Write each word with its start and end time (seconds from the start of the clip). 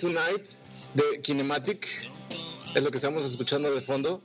Tonight 0.00 0.48
de 0.94 1.20
Kinematic. 1.20 1.86
Es 2.74 2.82
lo 2.82 2.90
que 2.90 2.96
estamos 2.96 3.26
escuchando 3.26 3.70
de 3.70 3.82
fondo. 3.82 4.22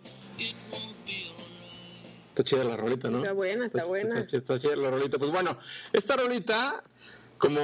Está 2.29 2.43
chida 2.45 2.63
la 2.63 2.77
rolita, 2.77 3.09
¿no? 3.09 3.17
Está 3.17 3.33
buena, 3.33 3.65
está, 3.65 3.83
buena. 3.83 4.21
Está, 4.21 4.57
chida 4.57 4.77
la 4.77 4.89
rolita. 4.89 5.17
Pues 5.17 5.31
bueno, 5.31 5.57
esta 5.91 6.15
rolita, 6.15 6.81
como 7.37 7.59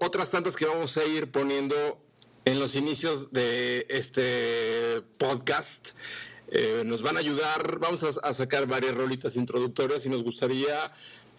otras 0.00 0.30
tantas 0.30 0.56
que 0.56 0.66
vamos 0.66 0.98
a 0.98 1.04
ir 1.06 1.30
poniendo 1.30 1.74
en 2.44 2.60
los 2.60 2.74
inicios 2.74 3.32
de 3.32 3.86
este 3.88 5.00
podcast, 5.16 5.90
eh, 6.48 6.82
nos 6.84 7.00
van 7.00 7.16
a 7.16 7.20
ayudar. 7.20 7.78
Vamos 7.78 8.04
a, 8.04 8.28
a 8.28 8.34
sacar 8.34 8.66
varias 8.66 8.94
rolitas 8.94 9.36
introductorias 9.36 10.04
y 10.04 10.10
nos 10.10 10.22
gustaría 10.22 10.92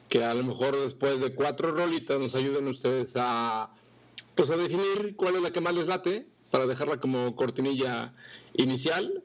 que 0.07 0.23
a 0.23 0.33
lo 0.33 0.43
mejor 0.43 0.75
después 0.75 1.19
de 1.19 1.35
cuatro 1.35 1.71
rolitas 1.71 2.17
nos 2.17 2.33
ayuden 2.33 2.67
ustedes 2.67 3.13
a 3.15 3.69
pues 4.39 4.51
a 4.51 4.55
definir 4.55 5.17
cuál 5.17 5.35
es 5.35 5.41
la 5.41 5.51
que 5.51 5.59
más 5.59 5.75
les 5.75 5.87
late 5.87 6.25
para 6.49 6.65
dejarla 6.65 7.01
como 7.01 7.35
cortinilla 7.35 8.13
inicial. 8.53 9.21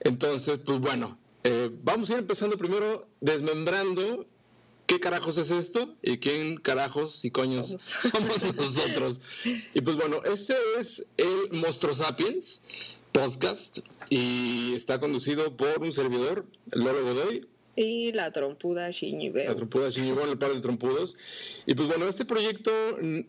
Entonces, 0.00 0.58
pues 0.58 0.80
bueno, 0.80 1.18
eh, 1.44 1.70
vamos 1.82 2.10
a 2.10 2.12
ir 2.12 2.18
empezando 2.18 2.58
primero 2.58 3.08
desmembrando 3.22 4.26
qué 4.84 5.00
carajos 5.00 5.38
es 5.38 5.50
esto 5.50 5.96
y 6.02 6.18
quién 6.18 6.58
carajos 6.58 7.24
y 7.24 7.30
coños 7.30 7.74
somos, 7.78 8.54
nosotros. 8.54 9.22
Y 9.72 9.80
pues 9.80 9.96
bueno, 9.96 10.20
este 10.24 10.54
es 10.78 11.06
el 11.16 11.58
Monstruo 11.58 11.94
Sapiens 11.94 12.60
podcast 13.12 13.78
y 14.10 14.74
está 14.74 15.00
conducido 15.00 15.56
por 15.56 15.80
un 15.80 15.94
servidor, 15.94 16.44
Lolo 16.70 17.02
Godoy, 17.02 17.48
y 17.84 18.12
la 18.12 18.30
trompuda 18.32 18.90
Shiñibeo. 18.90 19.48
La 19.48 19.54
trompuda 19.54 19.90
Shiñibeo, 19.90 20.30
el 20.30 20.38
par 20.38 20.52
de 20.52 20.60
trompudos. 20.60 21.16
Y 21.66 21.74
pues 21.74 21.88
bueno, 21.88 22.08
este 22.08 22.24
proyecto 22.24 22.70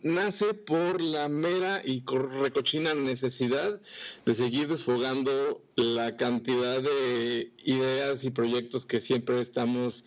nace 0.02 0.54
por 0.54 1.00
la 1.00 1.28
mera 1.28 1.82
y 1.84 2.04
recochina 2.42 2.94
necesidad 2.94 3.80
de 4.24 4.34
seguir 4.34 4.68
desfogando 4.68 5.62
la 5.76 6.16
cantidad 6.16 6.82
de 6.82 7.52
ideas 7.64 8.24
y 8.24 8.30
proyectos 8.30 8.86
que 8.86 9.00
siempre 9.00 9.40
estamos 9.40 10.04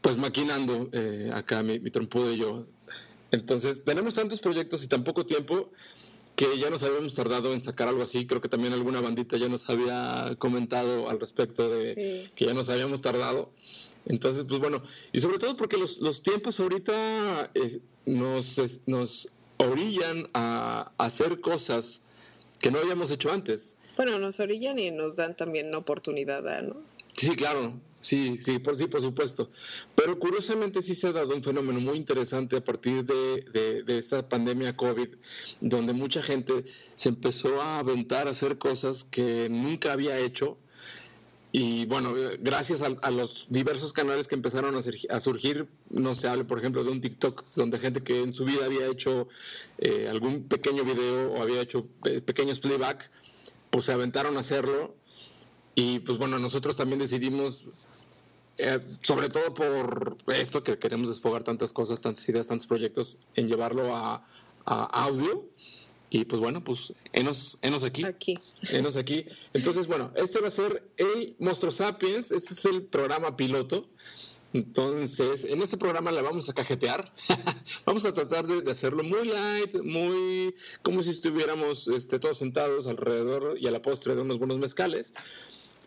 pues 0.00 0.16
maquinando 0.16 0.88
eh, 0.92 1.30
acá 1.32 1.62
mi, 1.62 1.78
mi 1.78 1.90
trompudo 1.90 2.32
y 2.32 2.38
yo. 2.38 2.66
Entonces, 3.32 3.84
tenemos 3.84 4.14
tantos 4.14 4.40
proyectos 4.40 4.82
y 4.82 4.88
tan 4.88 5.04
poco 5.04 5.24
tiempo 5.24 5.70
que 6.40 6.58
ya 6.58 6.70
nos 6.70 6.82
habíamos 6.82 7.14
tardado 7.14 7.52
en 7.52 7.62
sacar 7.62 7.88
algo 7.88 8.02
así. 8.02 8.26
Creo 8.26 8.40
que 8.40 8.48
también 8.48 8.72
alguna 8.72 9.02
bandita 9.02 9.36
ya 9.36 9.50
nos 9.50 9.68
había 9.68 10.36
comentado 10.38 11.10
al 11.10 11.20
respecto 11.20 11.68
de 11.68 12.30
que 12.34 12.46
ya 12.46 12.54
nos 12.54 12.70
habíamos 12.70 13.02
tardado. 13.02 13.50
Entonces, 14.06 14.46
pues 14.48 14.58
bueno, 14.58 14.82
y 15.12 15.20
sobre 15.20 15.38
todo 15.38 15.54
porque 15.58 15.76
los, 15.76 15.98
los 15.98 16.22
tiempos 16.22 16.58
ahorita 16.58 17.52
nos, 18.06 18.58
nos 18.86 19.28
orillan 19.58 20.30
a, 20.32 20.92
hacer 20.96 21.42
cosas 21.42 22.00
que 22.58 22.70
no 22.70 22.78
habíamos 22.78 23.10
hecho 23.10 23.30
antes. 23.30 23.76
Bueno, 23.98 24.18
nos 24.18 24.40
orillan 24.40 24.78
y 24.78 24.90
nos 24.90 25.16
dan 25.16 25.36
también 25.36 25.74
oportunidad, 25.74 26.62
¿no? 26.62 26.76
Sí, 27.16 27.36
claro. 27.36 27.80
Sí, 28.00 28.38
sí, 28.38 28.58
por 28.58 28.76
sí, 28.76 28.86
por 28.86 29.02
supuesto. 29.02 29.50
Pero 29.94 30.18
curiosamente 30.18 30.80
sí 30.80 30.94
se 30.94 31.08
ha 31.08 31.12
dado 31.12 31.34
un 31.34 31.42
fenómeno 31.42 31.80
muy 31.80 31.98
interesante 31.98 32.56
a 32.56 32.64
partir 32.64 33.04
de, 33.04 33.84
esta 33.98 34.26
pandemia 34.26 34.76
COVID, 34.76 35.08
donde 35.60 35.92
mucha 35.92 36.22
gente 36.22 36.64
se 36.94 37.10
empezó 37.10 37.60
a 37.60 37.78
aventar 37.78 38.26
a 38.26 38.30
hacer 38.30 38.56
cosas 38.56 39.04
que 39.04 39.48
nunca 39.50 39.92
había 39.92 40.18
hecho. 40.18 40.56
Y 41.52 41.84
bueno, 41.86 42.14
gracias 42.38 42.80
a, 42.80 43.10
los 43.10 43.46
diversos 43.50 43.92
canales 43.92 44.28
que 44.28 44.36
empezaron 44.36 44.76
a, 44.76 45.20
surgir, 45.20 45.68
no 45.90 46.14
se 46.14 46.28
hable, 46.28 46.44
por 46.44 46.58
ejemplo, 46.58 46.84
de 46.84 46.90
un 46.90 47.00
TikTok, 47.00 47.44
donde 47.56 47.78
gente 47.78 48.00
que 48.00 48.22
en 48.22 48.32
su 48.32 48.44
vida 48.44 48.64
había 48.64 48.86
hecho 48.86 49.28
eh, 49.78 50.08
algún 50.08 50.44
pequeño 50.44 50.84
video 50.84 51.32
o 51.32 51.42
había 51.42 51.60
hecho 51.60 51.86
eh, 52.04 52.20
pequeños 52.20 52.60
playback, 52.60 53.10
pues 53.70 53.86
se 53.86 53.92
aventaron 53.92 54.36
a 54.36 54.40
hacerlo 54.40 54.94
y 55.74 56.00
pues 56.00 56.18
bueno, 56.18 56.38
nosotros 56.38 56.76
también 56.76 56.98
decidimos, 56.98 57.64
eh, 58.58 58.80
sobre 59.02 59.28
todo 59.28 59.54
por 59.54 60.16
esto 60.28 60.62
que 60.62 60.78
queremos 60.78 61.08
desfogar 61.08 61.44
tantas 61.44 61.72
cosas, 61.72 62.00
tantas 62.00 62.28
ideas, 62.28 62.46
tantos 62.46 62.66
proyectos, 62.66 63.18
en 63.34 63.48
llevarlo 63.48 63.94
a, 63.94 64.24
audio. 64.66 65.48
Y 66.10 66.24
pues 66.24 66.40
bueno, 66.40 66.62
pues 66.62 66.92
enos, 67.12 67.58
enos 67.62 67.82
aquí. 67.84 68.04
Aquí. 68.04 68.36
Enos 68.68 68.96
aquí. 68.96 69.26
Entonces, 69.52 69.86
bueno, 69.86 70.12
este 70.16 70.40
va 70.40 70.48
a 70.48 70.50
ser 70.50 70.90
el 70.96 71.34
Monstruo 71.38 71.72
Sapiens. 71.72 72.30
Este 72.30 72.52
es 72.52 72.64
el 72.66 72.82
programa 72.82 73.36
piloto. 73.36 73.88
Entonces, 74.52 75.44
en 75.44 75.62
este 75.62 75.76
programa 75.76 76.10
la 76.10 76.22
vamos 76.22 76.48
a 76.48 76.52
cajetear. 76.52 77.12
vamos 77.86 78.04
a 78.04 78.12
tratar 78.12 78.46
de, 78.46 78.68
hacerlo 78.70 79.04
muy 79.04 79.28
light, 79.28 79.76
muy 79.82 80.54
como 80.82 81.02
si 81.04 81.10
estuviéramos 81.10 81.86
este, 81.88 82.18
todos 82.18 82.38
sentados 82.38 82.88
alrededor 82.88 83.56
y 83.58 83.68
a 83.68 83.70
la 83.70 83.80
postre 83.80 84.16
de 84.16 84.22
unos 84.22 84.38
buenos 84.38 84.58
mezcales 84.58 85.14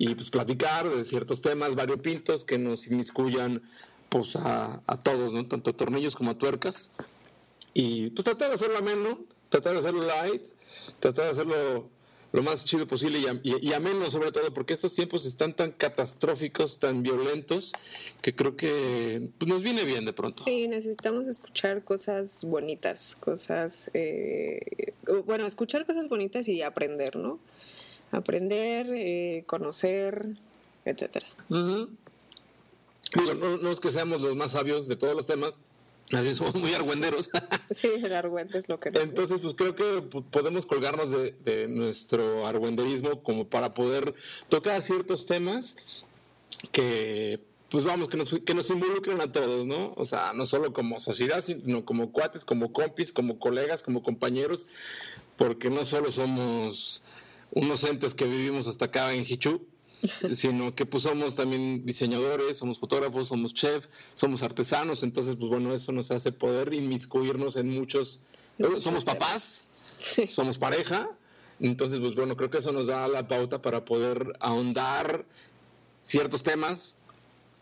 y 0.04 0.16
pues 0.16 0.30
platicar 0.30 0.90
de 0.90 1.06
ciertos 1.06 1.42
temas 1.42 1.76
variopintos 1.76 2.44
que 2.44 2.58
nos 2.58 2.88
inmiscuyan 2.88 3.62
pues 4.10 4.36
a, 4.36 4.82
todos, 5.02 5.32
¿no? 5.32 5.48
Tanto 5.48 5.70
a 5.70 5.74
tornillos 5.74 6.18
como 6.18 6.32
a 6.32 6.38
tuercas. 6.38 6.92
Y 7.74 8.10
pues 8.10 8.26
tratar 8.26 8.50
de 8.50 8.56
hacerlo 8.56 8.80
ameno, 8.80 9.24
tratar 9.48 9.72
de 9.74 9.80
hacerlo 9.80 10.06
light, 10.06 10.42
tratar 11.00 11.26
de 11.26 11.32
hacerlo 11.32 11.90
lo 12.34 12.44
más 12.44 12.66
chido 12.66 12.86
posible 12.86 13.20
y, 13.44 13.72
ameno 13.72 14.12
sobre 14.12 14.34
todo, 14.34 14.54
porque 14.54 14.74
estos 14.74 14.94
tiempos 14.94 15.26
están 15.26 15.56
tan 15.56 15.72
catastróficos, 15.72 16.80
tan 16.80 17.02
violentos, 17.02 17.72
que 18.22 18.36
creo 18.36 18.58
que 18.58 19.30
pues, 19.38 19.48
nos 19.48 19.64
viene 19.64 19.86
bien 19.86 20.04
de 20.04 20.12
pronto. 20.12 20.44
Sí, 20.44 20.68
necesitamos 20.68 21.28
escuchar 21.30 21.82
cosas 21.82 22.44
bonitas, 22.44 23.16
cosas, 23.22 23.90
eh, 23.94 24.94
bueno, 25.26 25.46
escuchar 25.46 25.86
cosas 25.86 26.10
bonitas 26.10 26.50
y 26.50 26.62
aprender, 26.62 27.16
¿no? 27.16 27.40
Aprender, 28.14 28.88
eh, 28.94 29.44
conocer, 29.46 30.38
etcétera. 30.86 31.28
no, 31.50 31.88
es 33.70 33.80
que 33.80 33.92
seamos 33.92 34.22
los 34.22 34.36
más 34.36 34.54
sabios 34.54 34.88
de 34.88 34.96
todos 34.96 35.16
los 35.16 35.26
temas, 35.26 35.56
somos 36.36 36.56
muy 36.56 36.74
argüenderos. 36.74 37.30
sí, 37.72 37.90
el 37.96 38.14
argüente 38.14 38.58
es 38.58 38.70
lo 38.70 38.80
que... 38.80 38.90
Entonces, 38.90 39.40
pues 39.42 39.54
creo 39.56 39.76
que 39.76 40.02
podemos 40.32 40.66
colgarnos 40.66 41.12
de, 41.12 41.68
nuestro 41.70 42.46
argüenderismo 42.46 43.24
como 43.24 43.48
para 43.48 43.74
poder 43.74 44.14
tocar 44.50 44.82
ciertos 44.84 45.26
temas 45.26 45.78
que 46.72 47.40
pues 47.70 47.86
vamos, 47.86 48.08
que 48.08 48.18
nos, 48.18 48.30
que 48.30 48.54
nos 48.54 48.70
involucren 48.70 49.20
a 49.20 49.32
todos, 49.32 49.66
¿no? 49.66 49.94
O 49.96 50.06
sea, 50.06 50.32
no 50.34 50.46
solo 50.46 50.74
como 50.74 51.00
sociedad, 51.00 51.44
sino 51.44 51.84
como 51.84 52.12
cuates, 52.12 52.46
como 52.46 52.72
compis, 52.72 53.12
como 53.12 53.40
colegas, 53.40 53.82
como 53.82 54.04
compañeros, 54.04 54.68
porque 55.38 55.72
no 55.72 55.84
solo 55.84 56.12
somos 56.12 57.02
unos 57.54 57.84
entes 57.84 58.14
que 58.14 58.26
vivimos 58.26 58.68
hasta 58.68 58.86
acá 58.86 59.14
en 59.14 59.24
Hichu, 59.28 59.66
sino 60.34 60.76
que 60.76 60.86
pues 60.86 61.04
somos 61.04 61.36
también 61.36 61.86
diseñadores, 61.86 62.58
somos 62.58 62.80
fotógrafos, 62.80 63.28
somos 63.30 63.54
chef, 63.54 63.88
somos 64.16 64.44
artesanos, 64.44 65.04
entonces 65.04 65.36
pues 65.36 65.50
bueno, 65.50 65.74
eso 65.74 65.92
nos 65.92 66.12
hace 66.12 66.32
poder 66.32 66.74
inmiscuirnos 66.74 67.56
en 67.56 67.70
muchos, 67.70 68.20
somos 68.82 69.06
papás, 69.06 69.68
somos 70.30 70.58
pareja, 70.58 71.10
entonces 71.60 72.00
pues 72.00 72.16
bueno, 72.16 72.36
creo 72.36 72.50
que 72.50 72.58
eso 72.58 72.72
nos 72.72 72.88
da 72.88 73.08
la 73.08 73.28
pauta 73.28 73.62
para 73.62 73.86
poder 73.86 74.34
ahondar 74.40 75.26
ciertos 76.02 76.44
temas, 76.44 76.96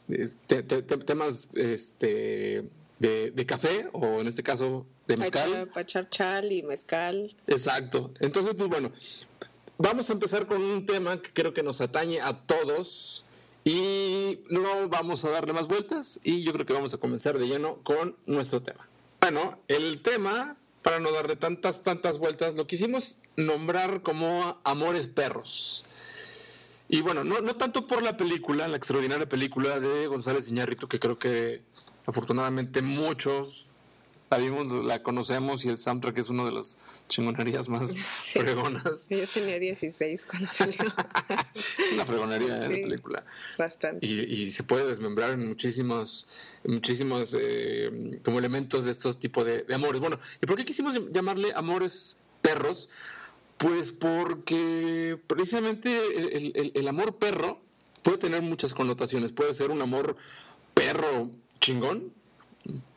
este, 0.08 0.64
temas 0.64 1.50
este, 1.54 2.70
de, 3.00 3.32
de, 3.32 3.46
café 3.46 3.88
o 3.94 4.20
en 4.20 4.28
este 4.28 4.42
caso 4.42 4.88
de 5.08 5.18
mezcal. 5.18 5.70
Pacharchal 5.74 6.52
y 6.52 6.64
mezcal. 6.64 7.36
Exacto. 7.48 8.12
Entonces, 8.20 8.56
pues 8.56 8.68
bueno, 8.68 8.92
vamos 9.82 10.10
a 10.10 10.14
empezar 10.14 10.46
con 10.46 10.62
un 10.62 10.86
tema 10.86 11.22
que 11.22 11.32
creo 11.34 11.54
que 11.54 11.64
nos 11.64 11.82
atañe 11.82 12.22
a 12.22 12.34
todos 12.34 13.26
y 13.64 14.40
no 14.50 14.90
vamos 14.90 15.26
a 15.26 15.32
darle 15.32 15.54
más 15.54 15.68
vueltas 15.68 16.20
y 16.24 16.44
yo 16.44 16.54
creo 16.54 16.66
que 16.66 16.74
vamos 16.74 16.94
a 16.94 16.98
comenzar 16.98 17.38
de 17.38 17.48
lleno 17.48 17.78
con 17.84 18.16
nuestro 18.26 18.62
tema. 18.62 18.88
Bueno, 19.20 19.60
el 19.68 20.02
tema, 20.02 20.58
para 20.82 21.00
no 21.00 21.12
darle 21.12 21.36
tantas, 21.36 21.84
tantas 21.84 22.18
vueltas, 22.18 22.56
lo 22.56 22.68
quisimos 22.68 23.18
nombrar 23.36 24.02
como 24.02 24.60
Amores 24.64 25.08
Perros. 25.08 25.86
Y 26.88 27.02
bueno, 27.02 27.24
no, 27.24 27.40
no 27.40 27.56
tanto 27.56 27.88
por 27.88 28.04
la 28.04 28.18
película, 28.18 28.68
la 28.68 28.78
extraordinaria 28.78 29.30
película 29.30 29.80
de 29.80 30.08
González 30.08 30.50
Iñárritu, 30.50 30.88
que 30.88 31.00
creo 31.00 31.18
que 31.18 31.62
afortunadamente 32.06 32.82
muchos 32.82 33.71
la 34.32 34.38
vimos, 34.38 34.86
la 34.86 35.04
conocemos 35.04 35.66
y 35.66 35.68
el 35.68 35.78
soundtrack 35.78 36.18
es 36.18 36.30
una 36.30 36.46
de 36.46 36.54
las 36.54 36.78
chingonerías 37.10 37.68
más 37.68 37.94
fregonas. 38.34 39.08
yo 39.10 39.28
tenía 39.28 39.60
16 39.60 40.26
cuando 40.26 40.48
salió. 40.52 40.80
una 41.94 42.06
fregonería 42.06 42.58
¿eh? 42.58 42.62
la 42.62 42.68
película. 42.70 43.26
Bastante. 43.58 44.06
Y, 44.06 44.52
se 44.52 44.64
puede 44.64 44.88
desmembrar 44.88 45.32
en 45.32 45.48
muchísimos, 45.50 46.28
muchísimos 46.64 47.36
eh, 47.38 48.22
como 48.24 48.40
elementos 48.40 48.86
de 48.86 48.92
estos 48.92 49.20
tipos 49.20 49.46
de, 49.46 49.66
amores. 49.74 50.00
Bueno, 50.00 50.18
¿y 50.42 50.46
por 50.46 50.56
qué 50.56 50.64
quisimos 50.64 50.96
llamarle 51.12 51.52
amores 51.54 52.18
perros? 52.42 52.88
Pues 53.58 53.92
porque 53.92 55.20
precisamente 55.28 55.92
el, 56.38 56.72
el 56.74 56.88
amor 56.88 57.18
perro 57.18 57.62
puede 58.02 58.18
tener 58.18 58.42
muchas 58.42 58.74
connotaciones. 58.74 59.34
Puede 59.34 59.54
ser 59.54 59.72
un 59.72 59.82
amor 59.82 60.16
perro 60.74 61.30
chingón, 61.60 62.14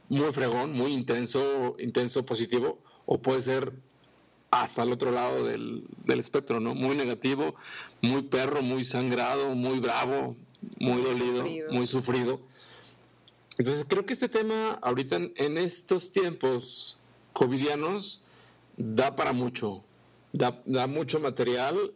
muy 0.08 0.32
fregón, 0.32 0.72
muy 0.72 0.92
intenso, 0.92 1.76
intenso, 1.78 2.24
positivo, 2.24 2.78
o 3.06 3.20
puede 3.20 3.42
ser 3.42 3.72
hasta 4.50 4.82
el 4.82 4.92
otro 4.92 5.10
lado 5.10 5.44
del, 5.44 5.84
del 6.04 6.20
espectro, 6.20 6.60
¿no? 6.60 6.74
Muy 6.74 6.96
negativo, 6.96 7.54
muy 8.00 8.22
perro, 8.22 8.62
muy 8.62 8.84
sangrado, 8.84 9.54
muy 9.54 9.80
bravo, 9.80 10.36
muy 10.78 11.02
dolido, 11.02 11.44
muy 11.72 11.86
sufrido. 11.86 12.40
Entonces 13.58 13.84
creo 13.88 14.04
que 14.04 14.12
este 14.12 14.28
tema 14.28 14.78
ahorita 14.82 15.16
en, 15.36 15.58
estos 15.58 16.10
tiempos 16.10 16.98
covidianos 17.32 18.22
da 18.76 19.14
para 19.14 19.32
mucho, 19.32 19.84
da, 20.32 20.60
da 20.64 20.86
mucho 20.86 21.20
material. 21.20 21.94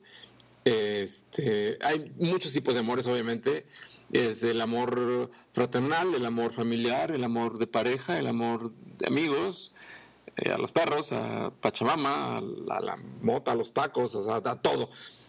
Este, 0.64 1.78
hay 1.81 2.12
muchos 2.19 2.52
tipos 2.52 2.75
de 2.75 2.81
amores, 2.81 3.06
obviamente. 3.06 3.66
Es 4.12 4.43
el 4.43 4.60
amor 4.60 5.31
fraternal, 5.52 6.14
el 6.14 6.25
amor 6.25 6.52
familiar, 6.52 7.10
el 7.12 7.25
amor 7.25 7.58
de 7.58 7.66
pareja, 7.66 8.19
el 8.19 8.26
amor 8.26 8.72
de 8.99 9.06
amigos, 9.06 9.72
eh, 10.37 10.52
a 10.52 10.58
los 10.58 10.72
perros, 10.72 11.12
a 11.12 11.50
Pachamama, 11.60 12.38
a 12.38 12.40
la, 12.81 12.96
mota, 13.20 13.52
a 13.52 13.55
los 13.55 13.72
tacos, 13.72 14.12
sea, 14.12 14.37
a 14.37 14.62
todo. 14.62 14.88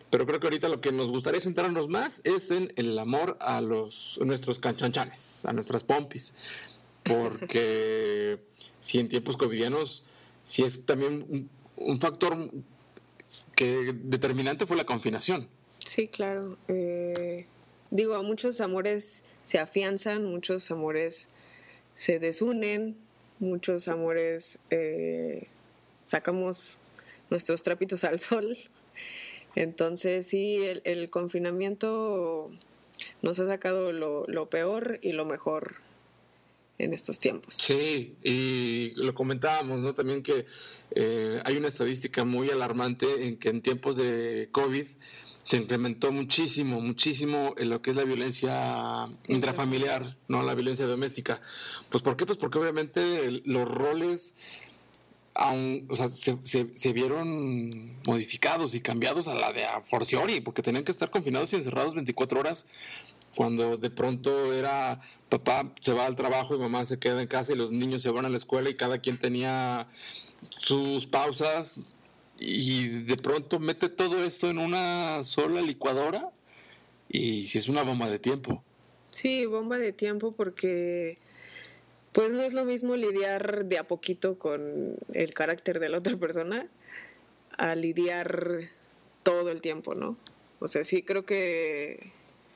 Pero 0.10 0.26
creo 0.26 0.40
que 0.40 0.48
ahorita 0.48 0.70
lo 0.70 0.81
que 0.81 0.92
nos 0.92 1.10
gustaría 1.10 1.42
centrarnos 1.42 1.88
más 1.88 2.22
es 2.24 2.52
en 2.52 2.72
el 2.76 2.98
amor 2.98 3.38
a 3.40 3.60
los 3.62 4.20
nuestros 4.24 4.60
canchanchanes, 4.60 5.46
a 5.46 5.54
nuestras 5.54 5.84
pompis. 5.84 6.34
Porque 7.04 8.40
si 8.82 9.00
en 9.00 9.10
tiempos 9.10 9.36
covidianos, 9.36 10.04
si 10.44 10.64
es 10.64 10.86
también 10.86 11.50
un, 11.75 12.00
factor 12.00 12.52
que 13.56 13.94
determinante 13.94 14.66
fue 14.66 14.78
la 14.78 14.86
confinación. 14.86 15.48
Sí, 15.86 16.08
claro. 16.08 16.58
Eh, 16.68 17.48
digo, 17.91 18.21
muchos 18.24 18.62
amores 18.62 19.24
se 19.44 19.59
afianzan, 19.59 20.25
muchos 20.25 20.69
amores 20.71 21.27
se 21.95 22.19
desunen, 22.19 22.95
muchos 23.39 23.88
amores 23.88 24.59
eh, 24.69 25.47
sacamos 26.06 26.80
nuestros 27.30 27.62
trapitos 27.62 28.03
al 28.03 28.19
sol 28.19 28.57
entonces 29.56 30.27
sí, 30.27 30.59
el, 30.83 31.09
confinamiento 31.09 32.51
nos 33.21 33.39
ha 33.39 33.47
sacado 33.47 33.91
lo, 33.91 34.50
peor 34.50 35.00
y 35.01 35.12
lo 35.12 35.25
mejor 35.25 35.75
en 36.77 36.94
estos 36.94 37.19
tiempos. 37.19 37.56
Sí, 37.56 38.15
y 38.24 38.94
lo 38.95 39.13
comentábamos, 39.13 39.81
¿no? 39.81 39.94
También 39.94 40.24
que 40.24 40.45
eh, 40.91 41.41
hay 41.44 41.57
una 41.57 41.68
estadística 41.68 42.24
muy 42.24 42.50
alarmante 42.50 43.27
en 43.27 43.38
que 43.38 43.50
en 43.50 43.62
tiempos 43.62 43.97
de 43.97 44.47
COVID 44.51 44.86
se 45.50 45.57
incrementó 45.57 46.12
muchísimo, 46.12 46.80
muchísimo 46.80 47.56
en 47.57 47.69
lo 47.69 47.81
que 47.81 47.90
es 47.90 47.96
la 47.96 48.04
violencia 48.04 49.10
intrafamiliar, 49.28 50.16
no 50.28 50.44
la 50.44 50.54
violencia 50.54 50.86
doméstica. 50.86 51.42
Pues 51.90 52.04
¿por 52.04 52.16
qué? 52.16 52.28
Pues 52.28 52.38
porque 52.38 52.60
obviamente 52.60 53.42
los 53.46 53.68
roles 53.68 54.36
o 55.34 55.96
sea, 55.96 56.10
se, 56.10 56.94
vieron 56.94 57.98
modificados 58.06 58.75
y 58.75 58.81
cambiados 58.81 59.28
a 59.28 59.34
la 59.34 59.51
de 59.51 59.63
a 59.63 59.81
forciori, 59.81 60.40
porque 60.42 60.62
tenían 60.62 60.84
que 60.84 60.92
estar 60.92 61.10
confinados 61.10 61.51
y 61.54 61.56
encerrados 61.56 61.96
24 61.96 62.40
horas, 62.40 62.68
cuando 63.36 63.78
de 63.78 63.90
pronto 63.90 64.54
era 64.54 65.00
papá 65.30 65.74
se 65.80 65.94
va 65.94 66.06
al 66.06 66.16
trabajo 66.16 66.56
y 66.56 66.60
mamá 66.60 66.86
se 66.86 67.00
queda 67.00 67.22
en 67.22 67.28
casa 67.28 67.54
y 67.54 67.56
los 67.56 67.72
niños 67.72 68.01
se 68.01 68.12
van 68.12 68.25
a 68.25 68.30
la 68.30 68.38
escuela 68.38 68.69
y 68.69 68.75
cada 68.75 69.00
quien 69.00 69.18
tenía 69.18 69.88
sus 70.57 71.07
pausas 71.07 71.96
y 72.39 73.03
de 73.03 73.18
pronto 73.18 73.59
mete 73.59 73.89
todo 73.89 74.24
esto 74.24 74.50
en 74.50 74.57
una 74.57 75.24
sola 75.24 75.62
licuadora 75.62 76.31
y 77.09 77.47
si 77.47 77.57
es 77.57 77.68
una 77.68 77.83
bomba 77.83 78.09
de 78.09 78.19
tiempo. 78.19 78.63
Sí, 79.09 79.45
bomba 79.45 79.77
de 79.77 79.91
tiempo 79.91 80.31
porque 80.31 81.18
pues 82.12 82.31
no 82.31 82.41
es 82.41 82.53
lo 82.53 82.65
mismo 82.65 82.95
lidiar 82.95 83.65
de 83.65 83.77
a 83.77 83.88
poquito 83.88 84.38
con 84.38 84.95
el 85.13 85.33
carácter 85.33 85.80
de 85.80 85.89
la 85.89 86.00
otra 86.00 86.18
persona 86.18 86.68
a 87.57 87.75
lidiar 87.75 88.62
todo 89.24 89.51
el 89.51 89.62
tiempo, 89.62 89.95
¿no? 89.95 90.18
O 90.59 90.68
sea, 90.68 90.83
sí 90.83 91.03
creo 91.03 91.25
que 91.25 92.12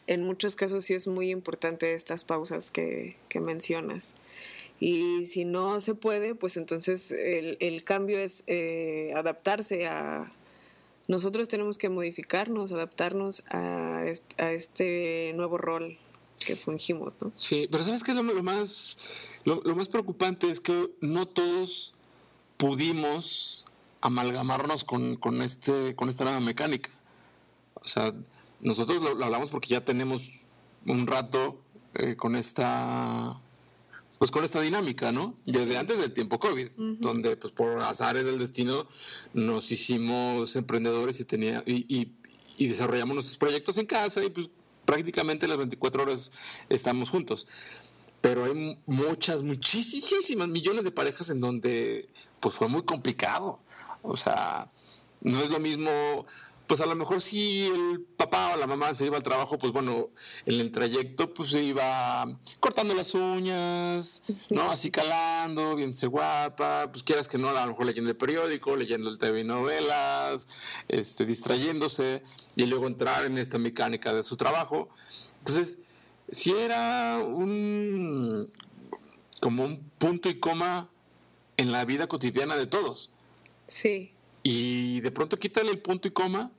en 0.07 0.23
muchos 0.23 0.55
casos 0.55 0.85
sí 0.85 0.93
es 0.93 1.07
muy 1.07 1.29
importante 1.29 1.93
estas 1.93 2.25
pausas 2.25 2.71
que, 2.71 3.15
mencionas. 3.35 4.15
Y 4.83 5.27
si 5.27 5.45
no 5.45 5.79
se 5.79 5.95
puede, 5.95 6.35
pues 6.35 6.57
entonces 6.57 7.09
el, 7.13 7.83
cambio 7.85 8.19
es 8.19 8.43
eh, 8.47 9.13
adaptarse 9.15 9.87
a... 9.87 10.29
Nosotros 11.07 11.47
tenemos 11.47 11.77
que 11.77 11.87
modificarnos, 11.87 12.73
adaptarnos 12.73 13.43
a 13.49 14.03
este 14.03 15.31
nuevo 15.37 15.57
rol 15.57 15.97
que 16.45 16.57
fungimos, 16.57 17.15
¿no? 17.21 17.31
Sí, 17.33 17.69
pero 17.71 17.85
¿sabes 17.85 18.03
qué 18.03 18.11
es 18.11 18.17
lo, 18.17 18.43
más, 18.43 18.97
lo, 19.45 19.61
más 19.73 19.87
preocupante? 19.87 20.49
Es 20.49 20.59
que 20.59 20.89
no 20.99 21.29
todos 21.29 21.93
pudimos 22.57 23.65
amalgamarnos 24.01 24.83
con, 24.83 25.15
con, 25.15 25.41
este, 25.41 25.95
con 25.95 26.09
esta 26.09 26.25
nueva 26.25 26.41
mecánica. 26.41 26.89
O 27.75 27.87
sea, 27.87 28.13
nosotros 28.59 29.01
lo, 29.01 29.23
hablamos 29.23 29.49
porque 29.49 29.69
ya 29.69 29.85
tenemos 29.85 30.33
un 30.85 31.07
rato 31.07 31.57
eh, 31.93 32.17
con 32.17 32.35
esta 32.35 33.39
pues 34.23 34.31
con 34.31 34.45
esta 34.45 34.61
dinámica, 34.61 35.11
¿no? 35.11 35.35
Desde 35.43 35.75
antes 35.77 35.99
del 35.99 36.13
tiempo 36.13 36.39
COVID, 36.39 36.69
donde 36.77 37.35
pues 37.35 37.51
por 37.51 37.81
azares 37.81 38.23
del 38.23 38.39
destino 38.39 38.87
nos 39.33 39.69
hicimos 39.69 40.55
emprendedores 40.55 41.19
y 41.19 41.25
tenía 41.25 41.61
y, 41.65 42.13
y 42.57 42.67
desarrollamos 42.69 43.15
nuestros 43.15 43.37
proyectos 43.37 43.77
en 43.77 43.85
casa 43.85 44.23
y 44.23 44.29
pues 44.29 44.49
prácticamente 44.85 45.45
las 45.45 45.57
24 45.57 46.03
horas 46.03 46.31
estamos 46.69 47.09
juntos. 47.09 47.47
Pero 48.21 48.45
hay 48.45 48.79
muchas, 48.85 49.43
muchísimas 49.43 50.47
millones 50.47 50.85
de 50.85 50.91
parejas 50.91 51.29
en 51.29 51.41
donde 51.41 52.07
pues 52.39 52.55
fue 52.55 52.69
muy 52.69 52.83
complicado. 52.83 53.59
O 54.03 54.15
sea, 54.15 54.71
no 55.19 55.41
es 55.41 55.49
lo 55.49 55.59
mismo 55.59 56.25
pues 56.73 56.81
a 56.81 56.87
lo 56.87 56.95
mejor 56.95 57.21
si 57.21 57.67
el 57.67 58.01
papá 58.17 58.55
o 58.55 58.57
la 58.57 58.65
mamá 58.65 58.95
se 58.95 59.05
iba 59.05 59.15
al 59.15 59.21
trabajo, 59.21 59.59
pues 59.59 59.71
bueno, 59.71 60.09
en 60.47 60.59
el 60.59 60.71
trayecto 60.71 61.31
pues 61.31 61.51
se 61.51 61.61
iba 61.61 62.25
cortando 62.59 62.95
las 62.95 63.13
uñas, 63.13 64.23
¿no? 64.49 64.71
Así 64.71 64.89
calando, 64.89 65.75
bien 65.75 65.93
se 65.93 66.07
guapa, 66.07 66.89
pues 66.91 67.03
quieras 67.03 67.27
que 67.27 67.37
no, 67.37 67.49
a 67.49 67.63
lo 67.63 67.73
mejor 67.73 67.85
leyendo 67.85 68.09
el 68.09 68.17
periódico, 68.17 68.75
leyendo 68.75 69.11
el 69.11 69.19
TV 69.19 69.43
novelas, 69.43 70.47
este, 70.87 71.27
distrayéndose 71.27 72.23
y 72.55 72.65
luego 72.65 72.87
entrar 72.87 73.25
en 73.25 73.37
esta 73.37 73.59
mecánica 73.59 74.11
de 74.11 74.23
su 74.23 74.35
trabajo. 74.35 74.89
Entonces, 75.45 75.77
si 76.31 76.53
era 76.53 77.19
un 77.23 78.51
como 79.41 79.63
un 79.63 79.91
punto 79.99 80.27
y 80.27 80.39
coma 80.39 80.89
en 81.55 81.71
la 81.71 81.85
vida 81.85 82.07
cotidiana 82.07 82.55
de 82.55 82.65
todos. 82.65 83.11
Sí. 83.67 84.11
Y 84.41 85.01
de 85.01 85.11
pronto 85.11 85.37
quítale 85.37 85.69
el 85.69 85.77
punto 85.77 86.07
y 86.07 86.11
coma 86.11 86.51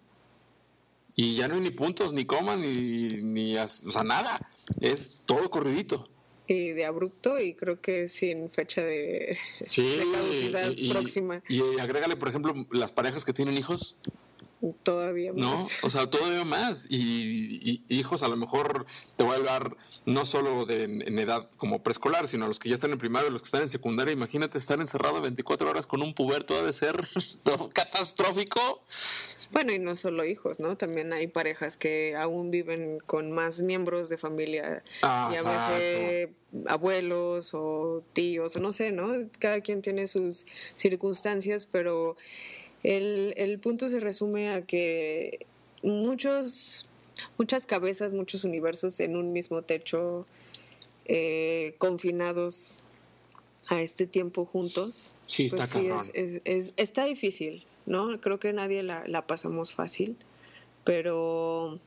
y 1.14 1.36
ya 1.36 1.48
no 1.48 1.54
hay 1.54 1.60
ni 1.60 1.70
puntos, 1.70 2.12
ni 2.12 2.24
comas, 2.24 2.58
ni, 2.58 3.08
ni 3.08 3.56
o 3.56 3.68
sea, 3.68 4.02
nada. 4.02 4.40
Es 4.80 5.22
todo 5.26 5.50
corridito. 5.50 6.08
Y 6.46 6.70
de 6.70 6.84
abrupto 6.84 7.38
y 7.40 7.54
creo 7.54 7.80
que 7.80 8.08
sin 8.08 8.50
fecha 8.50 8.82
de, 8.82 9.38
sí, 9.62 10.00
caducidad 10.12 10.72
próxima. 10.90 11.42
Y 11.48 11.60
agrégale, 11.80 12.16
por 12.16 12.28
ejemplo, 12.28 12.54
las 12.70 12.92
parejas 12.92 13.24
que 13.24 13.32
tienen 13.32 13.56
hijos 13.56 13.96
Todavía 14.82 15.32
más. 15.32 15.40
No, 15.40 15.68
o 15.82 15.90
sea, 15.90 16.08
todavía 16.08 16.44
más. 16.44 16.86
Y, 16.88 17.82
hijos, 17.88 18.22
a 18.22 18.28
lo 18.28 18.36
mejor 18.36 18.86
te 19.16 19.24
voy 19.24 19.34
a 19.34 19.36
hablar 19.36 19.76
no 20.06 20.24
solo 20.26 20.64
de, 20.64 20.84
en 20.84 21.18
edad 21.18 21.50
como 21.58 21.82
preescolar, 21.82 22.28
sino 22.28 22.46
a 22.46 22.48
los 22.48 22.58
que 22.58 22.68
ya 22.68 22.74
están 22.74 22.92
en 22.92 22.98
primaria, 22.98 23.30
los 23.30 23.42
que 23.42 23.46
están 23.46 23.62
en 23.62 23.68
secundaria. 23.68 24.12
Imagínate 24.12 24.58
estar 24.58 24.80
encerrado 24.80 25.20
24 25.20 25.68
horas 25.68 25.86
con 25.86 26.02
un 26.02 26.14
puberto, 26.14 26.54
debe 26.56 26.72
ser 26.72 27.08
catastrófico. 27.72 28.82
Bueno, 29.50 29.72
y 29.72 29.78
no 29.78 29.96
solo 29.96 30.24
hijos, 30.24 30.60
¿no? 30.60 30.76
También 30.76 31.12
hay 31.12 31.26
parejas 31.26 31.76
que 31.76 32.16
aún 32.16 32.50
viven 32.50 32.98
con 33.06 33.32
más 33.32 33.60
miembros 33.60 34.08
de 34.08 34.18
familia. 34.18 34.82
Ah, 35.02 35.30
y 35.32 35.36
a 35.36 35.42
veces 35.42 36.30
abuelos 36.66 37.50
o 37.52 38.02
tíos, 38.12 38.56
no 38.56 38.72
sé, 38.72 38.92
¿no? 38.92 39.28
Cada 39.38 39.60
quien 39.60 39.82
tiene 39.82 40.06
sus 40.06 40.46
circunstancias, 40.74 41.66
pero 41.70 42.16
el, 42.84 43.58
punto 43.60 43.88
se 43.88 43.98
resume 43.98 44.50
a 44.50 44.62
que 44.62 45.46
muchos, 45.82 46.88
muchas 47.38 47.66
cabezas, 47.66 48.12
muchos 48.12 48.44
universos 48.44 49.00
en 49.00 49.16
un 49.16 49.32
mismo 49.32 49.62
techo, 49.62 50.26
eh, 51.06 51.74
confinados 51.78 52.82
a 53.68 53.80
este 53.80 54.06
tiempo 54.06 54.44
juntos. 54.44 55.14
Sí, 55.26 55.46
está 55.46 55.66
pues 55.66 56.12
está 56.76 57.04
difícil, 57.06 57.66
¿no? 57.86 58.20
Creo 58.20 58.38
que 58.38 58.52
nadie 58.52 58.82
la, 58.82 59.26
pasamos 59.26 59.72
fácil, 59.72 60.16
pero 60.84 61.80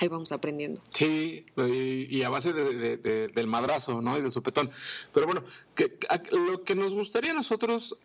ahí 0.00 0.08
vamos 0.08 0.32
aprendiendo. 0.32 0.80
Sí, 0.88 1.44
y, 1.58 2.22
a 2.22 2.30
base 2.30 2.54
del 2.54 3.46
madrazo, 3.46 4.00
¿no? 4.00 4.16
Y 4.16 4.22
del 4.22 4.32
sopetón. 4.32 4.70
Pero 5.12 5.26
bueno, 5.26 5.44
que, 5.74 5.98
lo 6.30 6.64
que 6.64 6.74
nos 6.74 6.94
gustaría 6.94 7.32
a 7.32 7.34
nosotros 7.34 7.98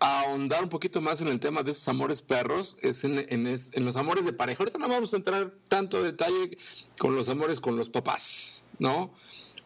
ahondar 0.00 0.62
un 0.62 0.68
poquito 0.68 1.00
más 1.00 1.20
en 1.20 1.28
el 1.28 1.40
tema 1.40 1.62
de 1.62 1.72
esos 1.72 1.88
amores 1.88 2.22
perros 2.22 2.76
es 2.82 3.04
en, 3.04 3.18
en, 3.28 3.84
los 3.84 3.96
amores 3.96 4.24
de 4.24 4.32
pareja. 4.32 4.62
Ahorita 4.62 4.78
no 4.78 4.88
vamos 4.88 5.12
a 5.12 5.16
entrar 5.16 5.52
tanto 5.68 6.02
detalle 6.02 6.56
con 6.98 7.14
los 7.14 7.28
amores 7.28 7.60
con 7.60 7.76
los 7.76 7.88
papás, 7.88 8.64
¿no? 8.78 9.12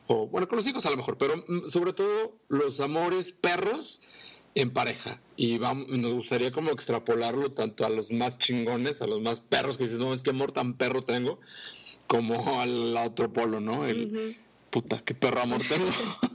O 0.06 0.26
bueno, 0.26 0.48
con 0.48 0.56
los 0.56 0.66
hijos 0.66 0.84
a 0.86 0.90
lo 0.90 0.96
mejor, 0.96 1.18
pero 1.18 1.36
mm, 1.36 1.68
sobre 1.68 1.92
todo 1.92 2.36
los 2.48 2.80
amores 2.80 3.30
perros 3.30 4.00
en 4.54 4.70
pareja. 4.70 5.20
Y 5.36 5.58
vamos, 5.58 5.88
nos 5.88 6.12
gustaría 6.12 6.50
como 6.50 6.70
extrapolarlo 6.70 7.52
tanto 7.52 7.84
a 7.84 7.90
los 7.90 8.10
más 8.10 8.38
chingones, 8.38 9.02
a 9.02 9.06
los 9.06 9.22
más 9.22 9.40
perros 9.40 9.76
que 9.76 9.84
dices, 9.84 9.98
no, 9.98 10.12
es 10.12 10.22
que 10.22 10.30
amor 10.30 10.52
tan 10.52 10.74
perro 10.74 11.02
tengo, 11.02 11.40
como 12.06 12.60
al 12.60 12.96
otro 12.96 13.32
polo, 13.32 13.60
¿no? 13.60 13.86
El, 13.86 14.36
puta, 14.70 15.02
qué 15.04 15.14
perro 15.14 15.42
amor 15.42 15.62
tengo. 15.68 15.86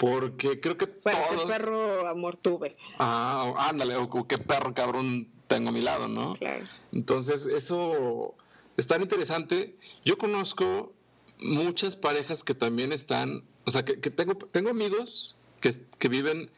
Porque 0.00 0.60
creo 0.60 0.78
que 0.78 0.86
bueno, 1.04 1.42
qué 1.42 1.46
perro 1.46 2.08
amor 2.08 2.38
tuve. 2.38 2.74
Ah, 2.98 3.52
ándale, 3.68 3.96
o, 3.96 4.26
qué 4.26 4.38
perro 4.38 4.72
cabrón 4.72 5.28
tengo 5.46 5.68
a 5.68 5.72
mi 5.72 5.82
lado, 5.82 6.08
¿no? 6.08 6.36
Claro. 6.36 6.64
Entonces, 6.90 7.44
eso 7.44 8.34
es 8.78 8.86
tan 8.86 9.02
interesante. 9.02 9.76
Yo 10.02 10.16
conozco 10.16 10.94
muchas 11.38 11.96
parejas 11.96 12.42
que 12.42 12.54
también 12.54 12.92
están, 12.94 13.44
o 13.66 13.70
sea, 13.70 13.84
que, 13.84 13.94
tengo, 13.94 14.36
tengo 14.36 14.70
amigos 14.70 15.36
que, 15.60 15.78
que 15.98 16.08
viven 16.08 16.50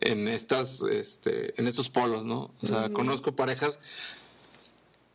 en 0.00 0.28
estas 0.28 0.82
este, 0.82 1.58
en 1.58 1.66
estos 1.68 1.88
polos, 1.88 2.26
¿no? 2.26 2.50
O 2.60 2.66
sea, 2.66 2.90
conozco 2.90 3.34
parejas 3.34 3.80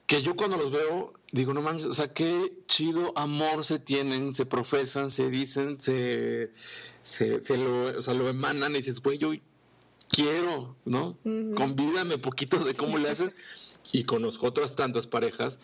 que 0.08 0.24
yo 0.24 0.36
cuando 0.36 0.58
los 0.58 0.72
veo 0.72 1.14
digo, 1.32 1.54
no 1.54 1.62
mames, 1.62 1.86
o 1.86 1.94
sea, 1.94 2.14
qué 2.14 2.52
chido 2.68 3.14
amor 3.16 3.64
se 3.64 3.80
tienen, 3.80 4.34
se 4.34 4.46
profesan, 4.46 5.10
se 5.10 5.30
dicen, 5.30 5.80
se, 5.80 6.52
se, 7.04 7.58
lo, 7.58 7.98
o 7.98 8.02
sea, 8.02 8.14
lo 8.14 8.30
emanan 8.30 8.74
y 8.74 8.78
dices, 8.78 9.02
güey, 9.02 9.18
yo 9.18 9.32
quiero, 10.10 10.76
¿no? 10.86 11.18
Convídame 11.56 12.18
poquito 12.18 12.64
de 12.64 12.74
cómo 12.74 12.98
le 12.98 13.10
haces. 13.10 13.36
Y 13.92 14.06
conozco 14.06 14.48
otras 14.48 14.76
tantas 14.76 15.08
parejas 15.08 15.60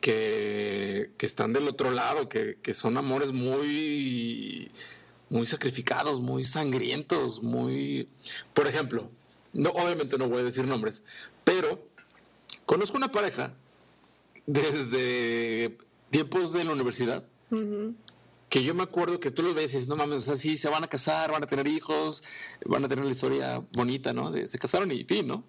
que, 0.00 1.10
que 1.18 1.26
están 1.26 1.52
del 1.52 1.68
otro 1.68 1.90
lado, 1.90 2.28
que, 2.28 2.58
que 2.62 2.74
son 2.74 2.96
amores 2.96 3.32
muy 3.32 4.70
muy 5.30 5.46
sacrificados, 5.46 6.20
muy 6.20 6.44
sangrientos, 6.44 7.42
muy... 7.42 8.08
Por 8.52 8.66
ejemplo, 8.66 9.10
no, 9.52 9.70
obviamente 9.70 10.18
no 10.18 10.28
voy 10.28 10.40
a 10.40 10.44
decir 10.44 10.66
nombres, 10.66 11.04
pero 11.44 11.86
conozco 12.66 12.96
una 12.96 13.12
pareja 13.12 13.54
desde 14.46 15.78
tiempos 16.10 16.52
de 16.52 16.64
la 16.64 16.72
universidad, 16.72 17.24
que 18.50 18.64
yo 18.64 18.74
me 18.74 18.82
acuerdo 18.82 19.20
que 19.20 19.30
tú 19.30 19.42
los 19.42 19.54
ves 19.54 19.72
y 19.72 19.76
dices, 19.76 19.88
no 19.88 19.94
mames, 19.94 20.18
o 20.18 20.20
sea, 20.20 20.36
sí, 20.36 20.58
se 20.58 20.68
van 20.68 20.82
a 20.82 20.88
casar, 20.88 21.30
van 21.30 21.44
a 21.44 21.46
tener 21.46 21.68
hijos, 21.68 22.24
van 22.66 22.84
a 22.84 22.88
tener 22.88 23.04
la 23.04 23.12
historia 23.12 23.64
bonita, 23.72 24.12
¿no? 24.12 24.32
De, 24.32 24.46
se 24.48 24.58
casaron 24.58 24.90
y 24.90 25.04
fin, 25.04 25.28
¿no? 25.28 25.44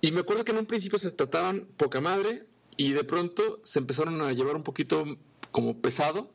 Y 0.00 0.12
me 0.12 0.20
acuerdo 0.20 0.44
que 0.44 0.52
en 0.52 0.58
un 0.58 0.66
principio 0.66 0.98
se 1.00 1.10
trataban 1.10 1.66
poca 1.76 2.00
madre 2.00 2.46
y 2.76 2.92
de 2.92 3.02
pronto 3.02 3.60
se 3.64 3.80
empezaron 3.80 4.22
a 4.22 4.32
llevar 4.32 4.54
un 4.54 4.62
poquito 4.62 5.04
como 5.50 5.76
pesado 5.78 6.30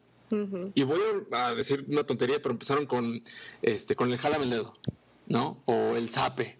y 0.73 0.83
voy 0.83 0.99
a 1.31 1.53
decir 1.53 1.85
una 1.87 2.03
tontería, 2.03 2.41
pero 2.41 2.51
empezaron 2.51 2.85
con, 2.85 3.23
este, 3.61 3.95
con 3.95 4.11
el 4.11 4.17
jálame 4.17 4.45
el 4.45 4.49
dedo, 4.49 4.73
¿no? 5.27 5.61
O 5.65 5.95
el 5.95 6.09
zape, 6.09 6.57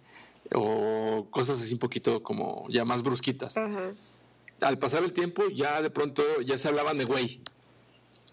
o 0.54 1.26
cosas 1.30 1.60
así 1.60 1.74
un 1.74 1.80
poquito 1.80 2.22
como 2.22 2.66
ya 2.70 2.84
más 2.84 3.02
brusquitas. 3.02 3.56
Al 4.60 4.78
pasar 4.78 5.02
el 5.02 5.12
tiempo, 5.12 5.42
ya 5.48 5.82
de 5.82 5.90
pronto 5.90 6.22
ya 6.42 6.56
se 6.56 6.68
hablaban 6.68 6.96
de 6.96 7.04
güey. 7.04 7.42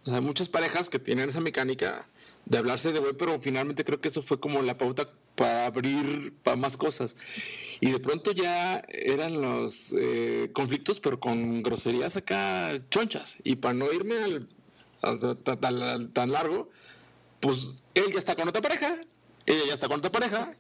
O 0.06 0.10
sea, 0.10 0.22
muchas 0.22 0.50
parejas 0.50 0.90
que 0.90 1.00
tienen 1.00 1.30
esa 1.30 1.42
mecánica 1.42 2.08
de 2.46 2.58
hablarse 2.58 2.92
de 2.92 3.00
güey, 3.00 3.14
pero 3.14 3.40
finalmente 3.40 3.86
creo 3.86 4.02
que 4.02 4.08
eso 4.10 4.22
fue 4.22 4.40
como 4.40 4.62
la 4.62 4.78
pauta 4.78 5.10
para 5.36 5.68
abrir 5.68 6.34
para 6.44 6.58
más 6.58 6.78
cosas. 6.78 7.16
Y 7.80 7.92
de 7.92 8.00
pronto 8.00 8.32
ya 8.32 8.84
eran 8.90 9.42
los 9.42 9.94
eh, 9.98 10.50
conflictos, 10.54 11.00
pero 11.00 11.20
con 11.20 11.64
groserías 11.64 12.16
acá 12.16 12.82
chonchas. 12.90 13.38
Y 13.44 13.58
para 13.58 13.74
no 13.74 13.92
irme 13.92 14.16
al 14.16 14.48
tan, 15.60 16.12
tan, 16.14 16.32
largo, 16.32 16.70
pues 17.40 17.84
él 17.96 18.06
ya 18.12 18.20
está 18.20 18.36
con 18.36 18.48
otra 18.48 18.62
pareja, 18.62 18.98
ella 19.46 19.62
ya 19.68 19.74
está 19.74 19.88
con 19.88 20.00
otra 20.00 20.12
pareja, 20.12 20.52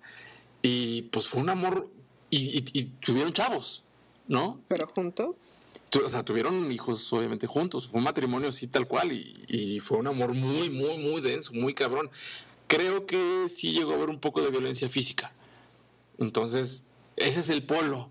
y 0.62 1.04
pues 1.04 1.28
fue 1.28 1.42
un 1.42 1.50
amor, 1.50 1.90
y, 2.30 2.62
tuvieron 3.02 3.34
chavos, 3.34 3.84
¿no? 4.32 4.62
¿Pero 4.70 4.88
juntos? 4.88 5.68
O 6.06 6.10
sea, 6.10 6.24
tuvieron 6.24 6.72
hijos 6.72 7.12
obviamente 7.12 7.48
juntos, 7.48 7.90
fue 7.90 7.98
un 7.98 8.06
matrimonio 8.06 8.48
así 8.48 8.66
tal 8.66 8.88
cual, 8.88 9.12
y, 9.12 9.82
fue 9.82 9.98
un 9.98 10.08
amor 10.08 10.34
muy, 10.34 10.70
muy, 10.70 10.98
muy 10.98 11.20
denso, 11.20 11.52
muy 11.52 11.74
cabrón. 11.74 12.10
Creo 12.68 13.06
que 13.06 13.48
sí 13.54 13.74
llegó 13.74 13.92
a 13.92 13.96
haber 13.96 14.10
un 14.10 14.22
poco 14.22 14.42
de 14.42 14.50
violencia 14.50 14.88
física. 14.88 15.34
Entonces, 16.18 16.86
ese 17.18 17.42
es 17.42 17.50
el 17.50 17.64
polo, 17.64 18.10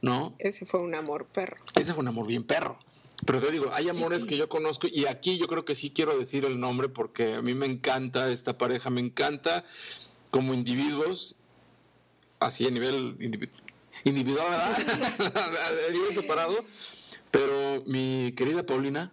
¿no? 0.00 0.34
Ese 0.40 0.66
fue 0.66 0.80
un 0.80 0.96
amor 0.96 1.26
perro. 1.26 1.58
Ese 1.76 1.92
fue 1.92 2.00
un 2.00 2.08
amor 2.08 2.26
bien 2.26 2.42
perro. 2.42 2.80
Pero 3.24 3.38
te 3.40 3.52
digo, 3.52 3.70
hay 3.72 3.88
amores 3.88 4.24
que 4.24 4.36
yo 4.36 4.48
conozco 4.48 4.88
y 4.92 5.06
aquí 5.06 5.38
yo 5.38 5.46
creo 5.46 5.64
que 5.64 5.76
sí 5.76 5.90
quiero 5.90 6.18
decir 6.18 6.44
el 6.44 6.58
nombre 6.58 6.88
porque 6.88 7.34
a 7.34 7.40
mí 7.40 7.54
me 7.54 7.66
encanta 7.66 8.32
esta 8.32 8.58
pareja, 8.58 8.90
me 8.90 9.00
encanta 9.00 9.64
como 10.32 10.54
individuos, 10.54 11.36
así 12.40 12.66
a 12.66 12.70
nivel 12.72 13.16
individual, 14.04 14.48
¿verdad? 14.50 16.14
separado. 16.14 16.64
Pero 17.30 17.82
mi 17.86 18.32
querida 18.36 18.64
Paulina. 18.64 19.12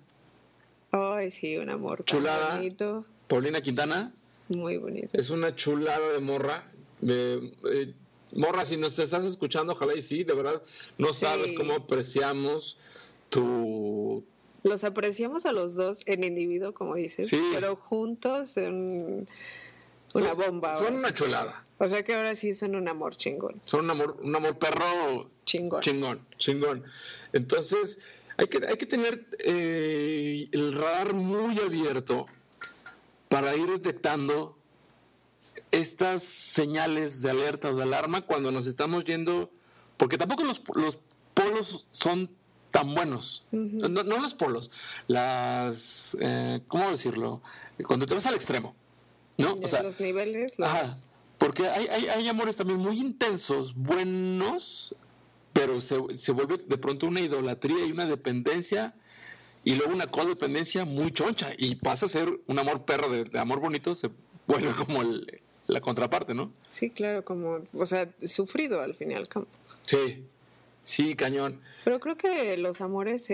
Ay, 0.91 1.31
sí, 1.31 1.57
un 1.57 1.69
amor. 1.69 2.03
Chulada. 2.03 2.57
Bonito. 2.57 3.05
Paulina 3.27 3.61
Quintana. 3.61 4.13
Muy 4.49 4.77
bonito. 4.77 5.09
Es 5.13 5.29
una 5.29 5.55
chulada 5.55 6.11
de 6.11 6.19
morra. 6.19 6.71
Eh, 7.01 7.93
morra, 8.33 8.65
si 8.65 8.77
nos 8.77 8.97
estás 8.99 9.23
escuchando, 9.23 9.73
ojalá 9.73 9.95
y 9.95 10.01
sí, 10.01 10.23
de 10.23 10.33
verdad, 10.33 10.61
no 10.97 11.13
sabes 11.13 11.53
cómo 11.55 11.73
apreciamos 11.73 12.77
tu... 13.29 14.25
Los 14.63 14.83
apreciamos 14.83 15.45
a 15.45 15.53
los 15.53 15.75
dos 15.75 16.01
en 16.05 16.23
individuo, 16.25 16.73
como 16.73 16.95
dices, 16.95 17.31
pero 17.53 17.77
juntos 17.77 18.57
en 18.57 19.29
una 20.13 20.33
bomba. 20.33 20.77
Son 20.77 20.95
una 20.95 21.13
chulada. 21.13 21.65
O 21.77 21.87
sea 21.87 22.03
que 22.03 22.13
ahora 22.13 22.35
sí 22.35 22.53
son 22.53 22.75
un 22.75 22.87
amor 22.87 23.15
chingón. 23.15 23.61
Son 23.65 23.85
un 23.85 23.91
amor, 23.91 24.17
un 24.21 24.35
amor 24.35 24.57
perro 24.57 25.29
chingón. 25.45 25.81
Chingón, 25.81 26.27
chingón. 26.37 26.83
Entonces, 27.31 27.99
hay 28.37 28.47
que, 28.47 28.65
hay 28.65 28.77
que 28.77 28.85
tener 28.85 29.27
eh, 29.39 30.47
el 30.51 30.73
radar 30.73 31.13
muy 31.13 31.59
abierto 31.59 32.25
para 33.29 33.55
ir 33.55 33.67
detectando 33.67 34.57
estas 35.71 36.23
señales 36.23 37.21
de 37.21 37.29
alerta 37.29 37.69
o 37.69 37.75
de 37.75 37.83
alarma 37.83 38.21
cuando 38.21 38.51
nos 38.51 38.67
estamos 38.67 39.03
yendo, 39.05 39.51
porque 39.97 40.17
tampoco 40.17 40.43
los, 40.43 40.61
los 40.75 40.99
polos 41.33 41.85
son 41.91 42.31
tan 42.71 42.93
buenos. 42.93 43.45
no, 43.51 44.03
los 44.03 44.33
polos, 44.33 44.71
las, 45.07 46.17
eh, 46.19 46.61
¿cómo 46.67 46.91
decirlo? 46.91 47.41
Cuando 47.87 48.05
te 48.05 48.13
vas 48.13 48.25
al 48.25 48.35
extremo, 48.35 48.75
¿no? 49.39 49.55
O 49.61 49.67
sea, 49.67 49.83
los 49.83 49.99
niveles. 49.99 50.53
porque 51.37 51.67
hay, 51.67 51.87
hay, 51.87 52.07
hay, 52.07 52.27
amores 52.27 52.57
también 52.57 52.79
muy 52.79 52.99
intensos, 52.99 53.73
buenos, 53.75 54.95
pero 55.53 55.81
se, 55.81 55.95
se, 56.13 56.31
vuelve 56.31 56.57
de 56.57 56.77
pronto 56.77 57.07
una 57.07 57.21
idolatría 57.21 57.85
y 57.85 57.91
una 57.91 58.05
dependencia 58.05 58.93
y 59.63 59.75
luego 59.75 59.93
una 59.93 60.07
codependencia 60.07 60.85
muy 60.85 61.11
choncha 61.11 61.51
y 61.57 61.75
pasa 61.75 62.05
a 62.05 62.09
ser 62.09 62.39
un 62.47 62.59
amor 62.59 62.85
perro 62.85 63.09
de, 63.09 63.39
amor 63.39 63.59
bonito, 63.59 63.95
se 63.95 64.09
vuelve 64.47 64.71
como 64.73 65.01
la 65.67 65.81
contraparte, 65.81 66.33
¿no? 66.33 66.53
Sí, 66.67 66.89
claro, 66.89 67.25
como, 67.25 67.59
o 67.73 67.85
sea, 67.85 68.09
sufrido 68.25 68.81
al 68.81 68.95
final. 68.95 69.27
Sí, 69.83 70.23
Sí, 70.89 71.15
cañón. 71.15 71.61
Pero 71.83 71.99
creo 71.99 72.17
que 72.17 72.57
los 72.57 72.81
amores 72.81 73.29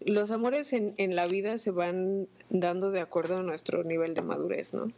los 0.00 0.30
amores 0.30 0.72
en, 0.72 0.94
en, 0.96 1.16
la 1.16 1.26
vida 1.26 1.58
se 1.58 1.70
van 1.70 2.28
dando 2.50 2.90
de 2.90 3.00
acuerdo 3.00 3.38
a 3.38 3.42
nuestro 3.42 3.84
nivel 3.84 4.14
de 4.14 4.22
madurez, 4.22 4.74
¿no? 4.74 4.92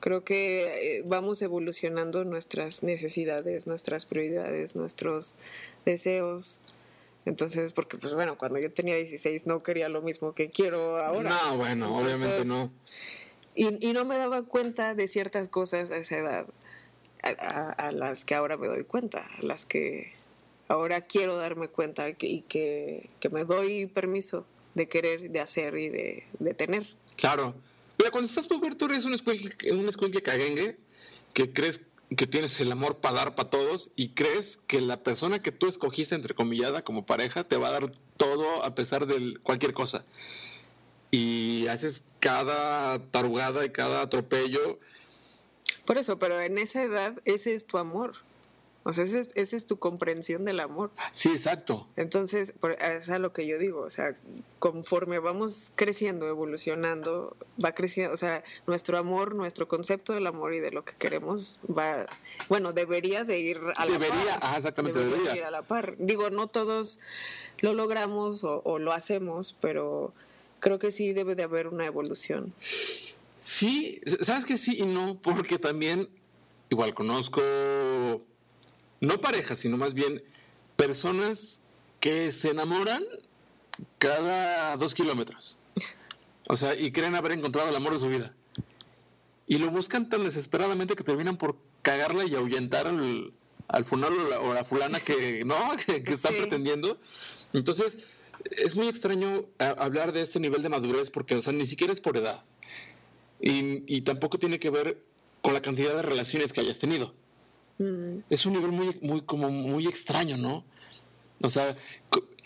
Creo 0.00 0.24
que 0.24 0.96
eh, 0.98 1.02
vamos 1.04 1.42
evolucionando 1.42 2.24
nuestras 2.24 2.82
necesidades, 2.82 3.66
nuestras 3.66 4.06
prioridades, 4.06 4.74
nuestros 4.74 5.38
deseos. 5.84 6.62
Entonces, 7.26 7.74
porque 7.74 7.98
pues 7.98 8.14
bueno, 8.14 8.38
cuando 8.38 8.58
yo 8.58 8.72
tenía 8.72 8.96
16 8.96 9.46
no 9.46 9.62
quería 9.62 9.90
lo 9.90 10.00
mismo 10.00 10.32
que 10.32 10.48
quiero 10.48 10.96
ahora. 11.04 11.28
No, 11.28 11.58
bueno, 11.58 11.94
obviamente 11.94 12.46
no. 12.46 12.72
Y, 13.54 13.86
y 13.86 13.92
no 13.92 14.06
me 14.06 14.16
daba 14.16 14.44
cuenta 14.44 14.94
de 14.94 15.08
ciertas 15.08 15.50
cosas 15.50 15.90
a 15.90 15.98
esa 15.98 16.16
edad 16.16 16.46
a, 17.22 17.92
las 17.92 18.24
que 18.24 18.34
ahora 18.34 18.56
me 18.56 18.66
doy 18.66 18.84
cuenta, 18.84 19.28
a 19.38 19.42
las 19.44 19.64
que 19.64 20.12
ahora 20.68 21.02
quiero 21.02 21.36
darme 21.36 21.68
cuenta 21.68 22.08
y 22.10 22.42
que, 22.42 23.08
me 23.30 23.44
doy 23.44 23.86
permiso 23.86 24.46
de 24.74 24.88
querer, 24.88 25.30
de 25.30 25.40
hacer 25.40 25.76
y 25.76 25.88
de, 25.88 26.54
tener. 26.54 26.86
Claro. 27.16 27.54
Mira, 27.98 28.10
cuando 28.10 28.28
estás 28.28 28.46
por 28.46 28.74
tú 28.74 28.84
eres 28.86 29.04
un 29.04 29.14
escuincle, 29.14 29.72
un 29.72 29.86
cagengue 30.22 30.78
que 31.32 31.52
crees 31.52 31.80
que 32.16 32.26
tienes 32.26 32.58
el 32.60 32.72
amor 32.72 32.98
para 32.98 33.16
dar 33.16 33.34
para 33.34 33.50
todos 33.50 33.90
y 33.96 34.10
crees 34.10 34.58
que 34.66 34.80
la 34.80 35.02
persona 35.02 35.40
que 35.40 35.52
tú 35.52 35.66
escogiste, 35.66 36.14
entre 36.14 36.34
comillada, 36.34 36.82
como 36.82 37.04
pareja, 37.04 37.44
te 37.44 37.56
va 37.56 37.68
a 37.68 37.72
dar 37.72 37.92
todo 38.16 38.64
a 38.64 38.74
pesar 38.74 39.06
de 39.06 39.36
cualquier 39.42 39.72
cosa. 39.72 40.04
Y 41.10 41.66
haces 41.66 42.04
cada 42.20 42.98
tarugada 43.10 43.64
y 43.64 43.70
cada 43.70 44.02
atropello 44.02 44.78
por 45.88 45.96
eso, 45.96 46.18
pero 46.18 46.38
en 46.38 46.58
esa 46.58 46.82
edad 46.82 47.14
ese 47.24 47.54
es 47.54 47.64
tu 47.64 47.78
amor. 47.78 48.12
O 48.84 48.92
sea, 48.92 49.04
esa 49.04 49.20
es, 49.34 49.52
es, 49.52 49.66
tu 49.66 49.78
comprensión 49.78 50.44
del 50.44 50.60
amor. 50.60 50.90
Sí, 51.12 51.28
exacto. 51.28 51.86
Entonces, 51.96 52.54
es 52.80 53.08
a 53.10 53.18
lo 53.18 53.32
que 53.32 53.46
yo 53.46 53.58
digo, 53.58 53.80
o 53.80 53.90
sea, 53.90 54.16
conforme 54.58 55.18
vamos 55.18 55.72
creciendo, 55.74 56.26
evolucionando, 56.28 57.36
va 57.62 57.72
creciendo, 57.72 58.14
o 58.14 58.16
sea, 58.16 58.42
nuestro 58.66 58.96
amor, 58.96 59.34
nuestro 59.34 59.68
concepto 59.68 60.14
del 60.14 60.26
amor 60.26 60.54
y 60.54 60.60
de 60.60 60.70
lo 60.70 60.84
que 60.84 60.94
queremos 60.94 61.60
va, 61.68 62.06
bueno, 62.48 62.72
debería 62.72 63.24
de 63.24 63.38
ir 63.40 63.60
a 63.76 63.84
la 63.84 63.92
debería, 63.92 64.40
par. 64.40 64.56
exactamente, 64.56 65.00
debería, 65.00 65.36
ir 65.36 65.44
a 65.44 65.50
la 65.50 65.62
par. 65.62 65.94
Digo, 65.98 66.30
no 66.30 66.46
todos 66.46 66.98
lo 67.58 67.74
logramos 67.74 68.42
o, 68.44 68.62
o 68.64 68.78
lo 68.78 68.92
hacemos, 68.92 69.54
pero 69.60 70.12
creo 70.60 70.78
que 70.78 70.92
sí 70.92 71.12
debe 71.12 71.34
de 71.34 71.42
haber 71.42 71.66
una 71.66 71.84
evolución. 71.84 72.54
Sí, 73.42 74.00
sabes 74.22 74.44
que 74.44 74.56
sí 74.58 74.76
y 74.78 74.86
no, 74.86 75.18
porque 75.22 75.58
también 75.58 76.08
igual 76.70 76.94
conozco 76.94 77.42
no 79.00 79.20
parejas, 79.20 79.60
sino 79.60 79.76
más 79.76 79.94
bien 79.94 80.22
personas 80.76 81.62
que 82.00 82.32
se 82.32 82.50
enamoran 82.50 83.04
cada 83.98 84.76
dos 84.76 84.94
kilómetros. 84.94 85.58
O 86.48 86.56
sea, 86.56 86.74
y 86.74 86.92
creen 86.92 87.14
haber 87.14 87.32
encontrado 87.32 87.68
el 87.68 87.76
amor 87.76 87.92
de 87.92 88.00
su 88.00 88.08
vida. 88.08 88.34
Y 89.46 89.58
lo 89.58 89.70
buscan 89.70 90.08
tan 90.08 90.24
desesperadamente 90.24 90.96
que 90.96 91.04
terminan 91.04 91.36
por 91.36 91.56
cagarla 91.82 92.24
y 92.24 92.34
ahuyentar 92.34 92.86
al, 92.86 93.32
al 93.68 93.86
o 94.40 94.54
la, 94.54 94.64
fulana 94.64 95.00
que 95.00 95.42
no, 95.46 95.56
que, 95.86 96.12
están 96.12 96.34
pretendiendo. 96.34 96.98
Entonces, 97.52 97.98
es 98.50 98.74
muy 98.76 98.88
extraño 98.88 99.46
hablar 99.58 100.12
de 100.12 100.22
este 100.22 100.40
nivel 100.40 100.62
de 100.62 100.68
madurez 100.68 101.10
porque, 101.10 101.34
o 101.36 101.42
sea, 101.42 101.52
ni 101.52 101.66
siquiera 101.66 101.92
es 101.92 102.00
por 102.00 102.16
edad. 102.16 102.44
Y, 103.40 103.84
y 103.86 104.00
tampoco 104.02 104.38
tiene 104.38 104.58
que 104.58 104.70
ver 104.70 105.02
con 105.42 105.54
la 105.54 105.62
cantidad 105.62 105.94
de 105.94 106.02
relaciones 106.02 106.52
que 106.52 106.60
hayas 106.60 106.78
tenido. 106.78 107.14
Mm. 107.78 108.20
Es 108.28 108.46
un 108.46 108.54
nivel 108.54 108.72
muy, 108.72 108.98
muy, 109.00 109.22
como 109.22 109.50
muy 109.50 109.86
extraño, 109.86 110.36
¿no? 110.36 110.64
O 111.40 111.50
sea, 111.50 111.76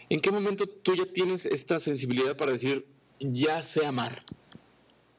¿en 0.09 0.21
qué 0.21 0.31
momento 0.31 0.69
tú 0.69 0.95
ya 0.95 1.07
tienes 1.07 1.47
esta 1.47 1.79
sensibilidad 1.79 2.37
para 2.37 2.53
decir, 2.53 2.87
ya 3.19 3.63
sé 3.63 3.87
amar? 3.87 4.23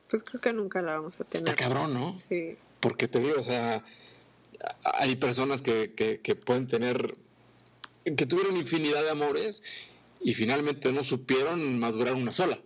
Pues 0.10 0.24
creo 0.24 0.40
que 0.40 0.54
nunca 0.54 0.82
la 0.82 0.94
vamos 0.94 1.20
a 1.20 1.24
tener. 1.24 1.50
Está 1.50 1.56
cabrón, 1.56 1.94
¿no? 1.94 2.16
Sí. 2.30 2.56
Porque 2.80 3.08
te 3.08 3.20
digo, 3.20 3.40
o 3.40 3.44
sea, 3.44 3.84
hay 4.84 5.16
personas 5.16 5.62
que, 5.62 5.94
que, 5.94 6.36
pueden 6.36 6.68
tener, 6.68 7.16
que 8.04 8.26
tuvieron 8.26 8.58
infinidad 8.58 9.04
de 9.04 9.10
amores 9.10 9.64
y 10.22 10.34
finalmente 10.34 10.92
no 10.92 11.04
supieron 11.04 11.80
madurar 11.80 12.14
una 12.14 12.32
sola. 12.32 12.60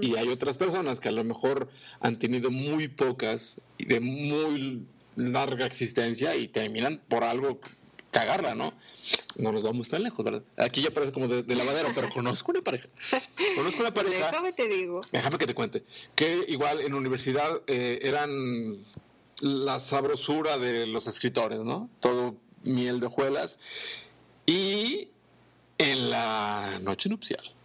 Y 0.00 0.16
hay 0.16 0.28
otras 0.28 0.56
personas 0.56 0.98
que 0.98 1.08
a 1.08 1.12
lo 1.12 1.22
mejor 1.24 1.68
han 2.00 2.18
tenido 2.18 2.50
muy 2.50 2.88
pocas 2.88 3.60
y 3.76 3.84
de 3.84 4.00
muy 4.00 4.86
larga 5.18 5.66
existencia 5.66 6.36
y 6.36 6.48
terminan 6.48 7.02
por 7.08 7.24
algo 7.24 7.60
cagarla, 8.10 8.54
¿no? 8.54 8.72
No 9.36 9.52
nos 9.52 9.62
vamos 9.62 9.88
tan 9.88 10.02
lejos, 10.02 10.24
¿verdad? 10.24 10.42
Aquí 10.56 10.80
ya 10.80 10.90
parece 10.90 11.12
como 11.12 11.28
de, 11.28 11.54
lavadero, 11.54 11.90
pero 11.94 12.08
conozco 12.08 12.52
una 12.52 12.62
pareja. 12.62 12.88
Conozco 13.56 13.80
una 13.80 13.92
pareja. 13.92 14.30
Déjame 14.30 14.52
te 14.52 14.68
digo. 14.68 15.00
Déjame 15.12 15.38
que 15.38 15.46
te 15.46 15.54
cuente. 15.54 15.84
Que 16.14 16.44
igual 16.48 16.80
en 16.80 16.94
universidad 16.94 17.60
eh, 17.66 17.98
eran 18.02 18.78
la 19.40 19.78
sabrosura 19.80 20.58
de 20.58 20.86
los 20.86 21.06
escritores, 21.06 21.60
¿no? 21.60 21.90
Todo 22.00 22.36
miel 22.62 23.00
de 23.00 23.06
hojuelas. 23.06 23.58
Y 24.46 25.08
en 25.78 26.10
la 26.10 26.78
noche 26.80 27.08
nupcial 27.08 27.57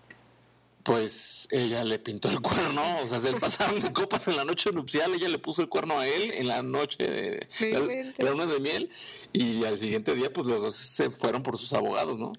pues 0.83 1.47
ella 1.49 1.83
le 1.85 1.97
pintó 1.97 2.29
el 2.29 2.41
cuerno, 2.41 2.81
o 3.01 3.07
sea, 3.07 3.19
se 3.19 3.33
pasaron 3.39 3.79
de 3.79 3.93
copas 3.93 4.27
en 4.27 4.35
la 4.35 4.43
noche 4.43 4.69
nupcial, 4.71 5.13
ella 5.13 5.29
le 5.29 5.39
puso 5.39 5.61
el 5.61 5.69
cuerno 5.69 5.97
a 5.97 6.07
él 6.07 6.31
en 6.33 6.47
la 6.47 6.61
noche 6.61 7.03
de 7.59 8.13
la, 8.17 8.29
luna 8.29 8.45
de 8.45 8.59
miel 8.59 8.89
y 9.31 9.63
al 9.63 9.79
siguiente 9.79 10.13
día 10.13 10.31
pues 10.31 10.45
los 10.45 10.61
dos 10.61 10.75
se 10.75 11.09
fueron 11.09 11.41
por 11.41 11.57
sus 11.57 11.71
abogados, 11.73 12.19
¿no? 12.19 12.33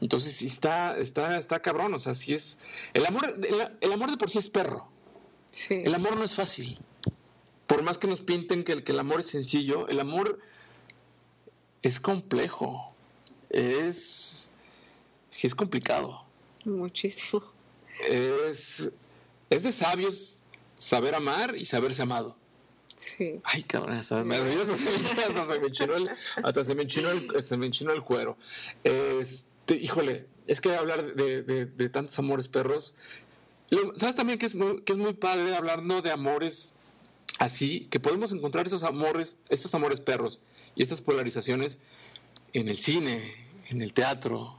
Entonces 0.00 0.34
sí 0.34 0.46
está, 0.46 0.96
está, 0.98 1.38
está 1.38 1.60
cabrón, 1.60 1.92
o 1.94 1.98
sea, 1.98 2.14
sí 2.14 2.32
es... 2.32 2.58
El 2.94 3.04
amor, 3.04 3.38
el, 3.80 3.92
amor 3.92 4.10
de 4.10 4.16
por 4.16 4.30
sí 4.30 4.38
es 4.38 4.48
perro. 4.48 4.88
Sí. 5.50 5.82
El 5.84 5.94
amor 5.94 6.16
no 6.16 6.24
es 6.24 6.34
fácil. 6.34 6.78
Por 7.66 7.82
más 7.82 7.98
que 7.98 8.08
nos 8.08 8.20
pinten 8.20 8.64
que 8.64 8.72
el, 8.72 8.84
que 8.84 8.92
el 8.92 8.98
amor 8.98 9.20
es 9.20 9.26
sencillo, 9.26 9.86
el 9.88 10.00
amor 10.00 10.40
es 11.82 12.00
complejo. 12.00 12.94
Es... 13.50 14.50
Sí 15.28 15.46
es 15.46 15.54
complicado. 15.54 16.24
Muchísimo 16.64 17.52
es, 18.12 18.90
es 19.50 19.62
de 19.62 19.72
sabios 19.72 20.42
saber 20.76 21.14
amar 21.14 21.56
y 21.56 21.64
saberse 21.64 22.02
amado. 22.02 22.36
Sí. 22.96 23.40
Ay, 23.42 23.64
cabrón, 23.64 23.96
hasta, 23.96 24.18
se 24.18 24.24
me 24.24 24.36
enchinó 24.36 25.96
el, 25.96 26.10
hasta 26.42 26.64
se 26.64 26.74
me 26.74 26.82
enchinó 26.82 27.10
el, 27.10 27.42
se 27.42 27.56
me 27.56 27.66
enchinó 27.66 27.92
el 27.92 28.02
cuero. 28.02 28.36
Este, 28.84 29.74
híjole, 29.74 30.26
es 30.46 30.60
que 30.60 30.74
hablar 30.74 31.14
de, 31.14 31.42
de, 31.42 31.88
tantos 31.88 32.18
amores 32.18 32.48
perros. 32.48 32.94
¿Sabes 33.96 34.14
también 34.14 34.38
que 34.38 34.46
es, 34.46 34.54
muy, 34.54 34.82
que 34.82 34.92
es 34.92 34.98
muy 34.98 35.14
padre 35.14 35.56
hablar 35.56 35.82
no 35.82 36.02
de 36.02 36.10
amores 36.10 36.74
así? 37.38 37.88
Que 37.90 37.98
podemos 37.98 38.32
encontrar 38.32 38.66
esos 38.66 38.82
amores, 38.82 39.38
estos 39.48 39.74
amores 39.74 40.00
perros 40.00 40.40
y 40.76 40.82
estas 40.82 41.00
polarizaciones 41.00 41.78
en 42.52 42.68
el 42.68 42.78
cine, 42.78 43.20
en 43.68 43.82
el 43.82 43.92
teatro, 43.92 44.58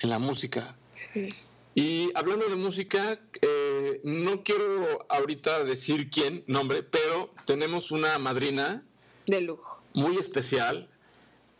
en 0.00 0.10
la 0.10 0.18
música. 0.18 0.76
Sí. 0.92 1.28
Y 1.74 2.12
hablando 2.14 2.48
de 2.48 2.54
música, 2.54 3.18
eh, 3.42 4.00
no 4.04 4.44
quiero 4.44 5.06
ahorita 5.08 5.64
decir 5.64 6.08
quién, 6.08 6.44
nombre, 6.46 6.84
pero 6.84 7.34
tenemos 7.46 7.90
una 7.90 8.16
madrina. 8.18 8.84
De 9.26 9.40
lujo. 9.40 9.82
Muy 9.92 10.16
especial. 10.16 10.88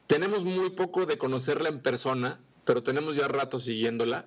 Tenemos 0.07 0.44
muy 0.44 0.70
poco 0.70 1.07
de 1.07 1.18
conocerla 1.18 1.68
en 1.68 1.81
persona, 1.81 2.40
pero 2.64 2.83
tenemos 2.85 3.16
ya 3.16 3.27
rato 3.27 3.59
siguiéndola. 3.59 4.27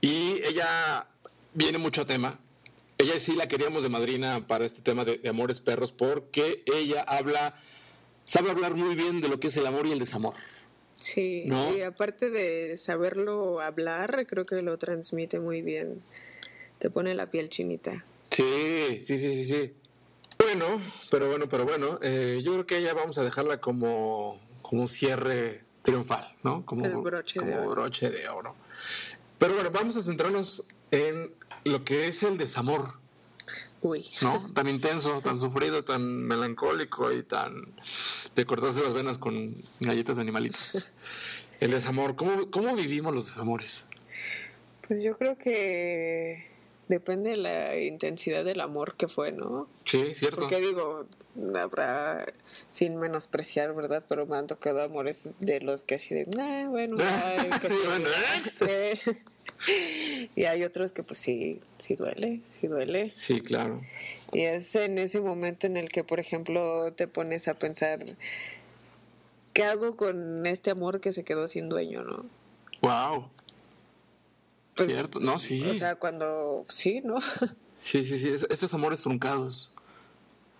Y 0.00 0.40
ella 0.46 1.08
viene 1.52 1.76
mucho 1.76 2.02
a 2.02 2.06
tema. 2.06 2.40
Ella 2.96 3.20
sí 3.20 3.34
la 3.36 3.48
queríamos 3.48 3.82
de 3.82 3.90
madrina 3.90 4.46
para 4.46 4.64
este 4.64 4.80
tema 4.80 5.04
de, 5.04 5.18
de 5.18 5.28
amores 5.28 5.60
perros, 5.60 5.92
porque 5.92 6.62
ella 6.66 7.02
habla, 7.02 7.54
sabe 8.24 8.50
hablar 8.50 8.74
muy 8.74 8.94
bien 8.94 9.20
de 9.20 9.28
lo 9.28 9.38
que 9.40 9.48
es 9.48 9.56
el 9.58 9.66
amor 9.66 9.86
y 9.86 9.92
el 9.92 9.98
desamor. 9.98 10.34
Sí, 11.02 11.50
y 11.76 11.80
aparte 11.80 12.30
de 12.30 12.78
saberlo 12.78 13.60
hablar, 13.60 14.24
creo 14.28 14.44
que 14.44 14.62
lo 14.62 14.78
transmite 14.78 15.40
muy 15.40 15.60
bien. 15.60 16.00
Te 16.78 16.90
pone 16.90 17.14
la 17.14 17.26
piel 17.26 17.48
chinita. 17.48 18.04
Sí, 18.30 19.00
sí, 19.00 19.18
sí, 19.18 19.34
sí, 19.34 19.44
sí. 19.44 19.72
Bueno, 20.38 20.80
pero 21.10 21.28
bueno, 21.28 21.48
pero 21.48 21.64
bueno, 21.64 21.98
eh, 22.02 22.40
yo 22.44 22.52
creo 22.52 22.66
que 22.66 22.82
ya 22.82 22.94
vamos 22.94 23.18
a 23.18 23.24
dejarla 23.24 23.60
como, 23.60 24.40
como 24.62 24.82
un 24.82 24.88
cierre 24.88 25.62
triunfal, 25.82 26.36
¿no? 26.44 26.64
Como, 26.64 27.02
broche, 27.02 27.40
como 27.40 27.50
de 27.50 27.66
broche 27.66 28.10
de 28.10 28.28
oro. 28.28 28.54
Pero 29.38 29.54
bueno, 29.54 29.70
vamos 29.72 29.96
a 29.96 30.02
centrarnos 30.02 30.64
en 30.92 31.34
lo 31.64 31.84
que 31.84 32.06
es 32.06 32.22
el 32.22 32.38
desamor. 32.38 33.01
Uy. 33.82 34.06
¿No? 34.20 34.50
Tan 34.54 34.68
intenso, 34.68 35.20
tan 35.22 35.38
sufrido, 35.38 35.84
tan 35.84 36.02
melancólico 36.26 37.12
y 37.12 37.22
tan 37.24 37.74
de 38.34 38.46
cortarse 38.46 38.80
las 38.80 38.94
venas 38.94 39.18
con 39.18 39.54
galletas 39.80 40.16
de 40.16 40.22
animalitos. 40.22 40.92
El 41.60 41.72
desamor, 41.72 42.16
¿cómo, 42.16 42.50
cómo 42.50 42.74
vivimos 42.74 43.14
los 43.14 43.26
desamores? 43.26 43.86
Pues 44.86 45.02
yo 45.02 45.16
creo 45.16 45.36
que 45.36 46.44
depende 46.88 47.30
de 47.30 47.36
la 47.36 47.78
intensidad 47.78 48.44
del 48.44 48.60
amor 48.60 48.94
que 48.96 49.08
fue, 49.08 49.32
¿no? 49.32 49.68
Sí, 49.84 50.14
cierto. 50.14 50.40
Porque 50.40 50.60
digo, 50.60 51.06
habrá, 51.58 52.26
sin 52.70 52.98
menospreciar, 52.98 53.74
¿verdad? 53.74 54.04
Pero 54.08 54.26
me 54.26 54.36
han 54.36 54.46
tocado 54.46 54.82
amores 54.82 55.28
de 55.40 55.60
los 55.60 55.84
que 55.84 55.96
así 55.96 56.14
de, 56.14 56.26
bueno, 56.68 56.96
ay, 57.00 57.50
que 58.58 59.16
y 60.36 60.44
hay 60.44 60.64
otros 60.64 60.92
que 60.92 61.02
pues 61.02 61.18
sí, 61.18 61.60
sí 61.78 61.94
duele, 61.94 62.40
sí 62.50 62.66
duele. 62.66 63.10
Sí, 63.10 63.40
claro. 63.40 63.80
Y 64.32 64.42
es 64.42 64.74
en 64.74 64.98
ese 64.98 65.20
momento 65.20 65.66
en 65.66 65.76
el 65.76 65.90
que, 65.90 66.04
por 66.04 66.20
ejemplo, 66.20 66.92
te 66.94 67.06
pones 67.06 67.48
a 67.48 67.54
pensar, 67.54 68.04
¿qué 69.52 69.64
hago 69.64 69.96
con 69.96 70.46
este 70.46 70.70
amor 70.70 71.00
que 71.00 71.12
se 71.12 71.24
quedó 71.24 71.48
sin 71.48 71.68
dueño, 71.68 72.02
no? 72.02 72.24
Wow. 72.80 73.28
Pues, 74.74 74.88
Cierto, 74.88 75.20
no, 75.20 75.38
sí. 75.38 75.62
O 75.68 75.74
sea, 75.74 75.96
cuando, 75.96 76.64
sí, 76.68 77.00
¿no? 77.04 77.18
Sí, 77.74 78.04
sí, 78.04 78.16
sí, 78.18 78.28
estos 78.28 78.72
amores 78.74 79.00
truncados. 79.00 79.72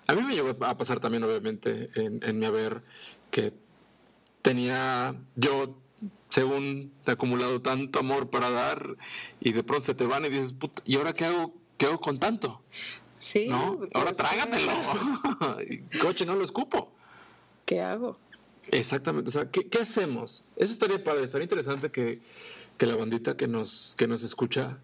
A 0.08 0.14
mí 0.14 0.22
me 0.22 0.34
llegó 0.34 0.56
a 0.64 0.76
pasar 0.76 0.98
también, 0.98 1.22
obviamente, 1.22 1.90
en, 1.94 2.20
en 2.24 2.38
mi 2.38 2.46
haber, 2.46 2.78
que 3.30 3.52
tenía 4.40 5.14
yo 5.36 5.78
según 6.30 6.92
te 7.04 7.10
ha 7.10 7.14
acumulado 7.14 7.60
tanto 7.60 7.98
amor 7.98 8.30
para 8.30 8.50
dar 8.50 8.96
y 9.40 9.52
de 9.52 9.62
pronto 9.62 9.86
se 9.86 9.94
te 9.94 10.06
van 10.06 10.24
y 10.24 10.28
dices, 10.28 10.54
Puta, 10.54 10.82
¿y 10.86 10.96
ahora 10.96 11.12
qué 11.12 11.26
hago, 11.26 11.54
qué 11.76 11.86
hago 11.86 12.00
con 12.00 12.18
tanto? 12.18 12.62
Sí. 13.20 13.46
¿No? 13.48 13.80
Ahora 13.94 14.12
trágatelo. 14.12 14.72
Coche, 16.00 16.26
no 16.26 16.34
lo 16.34 16.44
escupo. 16.44 16.92
¿Qué 17.64 17.80
hago? 17.80 18.18
Exactamente. 18.70 19.28
O 19.28 19.32
sea, 19.32 19.50
¿qué, 19.50 19.68
¿qué, 19.68 19.78
hacemos? 19.78 20.44
Eso 20.56 20.72
estaría 20.72 21.02
padre, 21.02 21.24
estaría 21.24 21.44
interesante 21.44 21.90
que, 21.90 22.20
que, 22.78 22.86
la 22.86 22.96
bandita 22.96 23.36
que 23.36 23.48
nos, 23.48 23.94
que 23.96 24.06
nos 24.06 24.22
escucha 24.22 24.78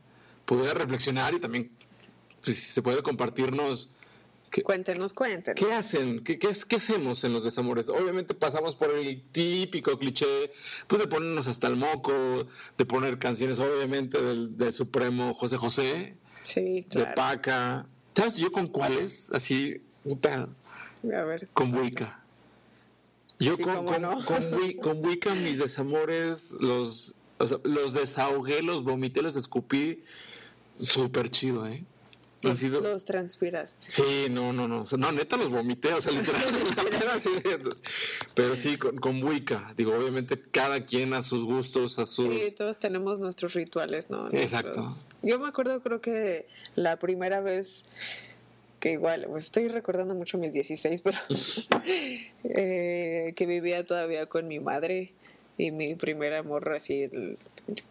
pudiera 0.44 0.74
reflexionar 0.74 1.34
y 1.34 1.40
también 1.40 1.70
pues, 2.44 2.58
si 2.58 2.72
se 2.72 2.82
puede 2.82 3.02
compartirnos 3.02 3.90
cuéntenos, 4.64 5.12
cuéntenos. 5.12 5.58
¿Qué 5.62 5.72
hacen? 5.72 6.22
¿Qué, 6.24 6.38
qué, 6.38 6.48
qué 6.68 6.76
hacemos 6.76 7.22
en 7.24 7.32
los 7.32 7.44
desamores? 7.44 7.88
Obviamente 7.88 8.34
pasamos 8.34 8.74
por 8.76 8.90
el 8.94 9.22
típico 9.32 9.98
cliché, 9.98 10.52
pues 10.86 11.00
de 11.02 11.08
ponernos 11.08 11.46
hasta 11.48 11.66
el 11.68 11.76
moco, 11.76 12.12
de 12.76 12.84
poner 12.84 13.18
canciones, 13.18 13.58
obviamente, 13.58 14.20
del, 14.22 14.56
del 14.56 14.72
Supremo 14.72 15.34
José 15.34 15.56
José, 15.56 16.16
sí, 16.42 16.84
claro. 16.88 17.08
de 17.10 17.14
Paca. 17.14 17.86
¿Sabes 18.14 18.36
yo 18.36 18.50
con 18.50 18.66
cuáles? 18.66 19.30
Así, 19.32 19.80
puta, 20.02 20.48
A 21.04 21.22
ver. 21.24 21.48
con 21.52 21.74
Wicca. 21.74 22.24
Yo 23.38 23.56
Sí, 23.56 23.62
con, 23.62 23.86
con, 23.86 24.02
no. 24.02 24.24
con 24.24 24.52
Wi- 24.54 24.76
con 24.78 25.04
Wicca 25.04 25.32
mis 25.36 25.58
desamores 25.58 26.56
los, 26.58 27.14
o 27.38 27.46
sea, 27.46 27.58
los 27.62 27.92
desahogué, 27.92 28.62
los 28.62 28.82
vomité, 28.82 29.22
los 29.22 29.36
escupí. 29.36 30.02
Súper 30.74 31.30
chido, 31.30 31.66
¿eh? 31.66 31.84
Han 32.44 32.50
Los, 32.50 32.58
sido- 32.60 32.80
los 32.80 33.04
transpiraste. 33.04 33.86
Sí, 33.90 34.26
no, 34.30 34.52
no, 34.52 34.68
no. 34.68 34.84
No, 34.96 35.12
neta 35.12 35.36
los 35.36 35.50
vomité, 35.50 35.92
o 35.92 36.00
sea, 36.00 36.12
literal. 36.12 36.40
la 36.76 36.84
peda 36.98 37.14
así 37.14 37.30
de- 37.30 37.74
pero 38.34 38.54
sí, 38.56 38.76
con, 38.76 38.96
con 38.98 39.22
Wicca. 39.24 39.74
Digo, 39.76 39.92
obviamente 39.96 40.40
cada 40.52 40.86
quien 40.86 41.14
a 41.14 41.22
sus 41.22 41.44
gustos, 41.44 41.98
a 41.98 42.06
sus... 42.06 42.32
Sí, 42.34 42.54
todos 42.56 42.78
tenemos 42.78 43.18
nuestros 43.18 43.54
rituales, 43.54 44.08
¿no? 44.08 44.28
Exacto. 44.30 44.80
Nuestros- 44.80 45.06
Yo 45.22 45.38
me 45.40 45.48
acuerdo, 45.48 45.80
creo 45.82 46.00
que 46.00 46.46
la 46.76 46.96
primera 46.98 47.40
vez 47.40 47.84
que 48.78 48.92
igual, 48.92 49.26
pues 49.28 49.46
estoy 49.46 49.66
recordando 49.66 50.14
mucho 50.14 50.38
mis 50.38 50.52
16, 50.52 51.00
pero 51.00 51.18
eh, 52.44 53.32
que 53.36 53.46
vivía 53.46 53.84
todavía 53.84 54.26
con 54.26 54.46
mi 54.48 54.60
madre 54.60 55.12
y 55.56 55.70
mi 55.72 55.94
primer 55.96 56.34
amor 56.34 56.72
así, 56.72 57.02
el 57.02 57.38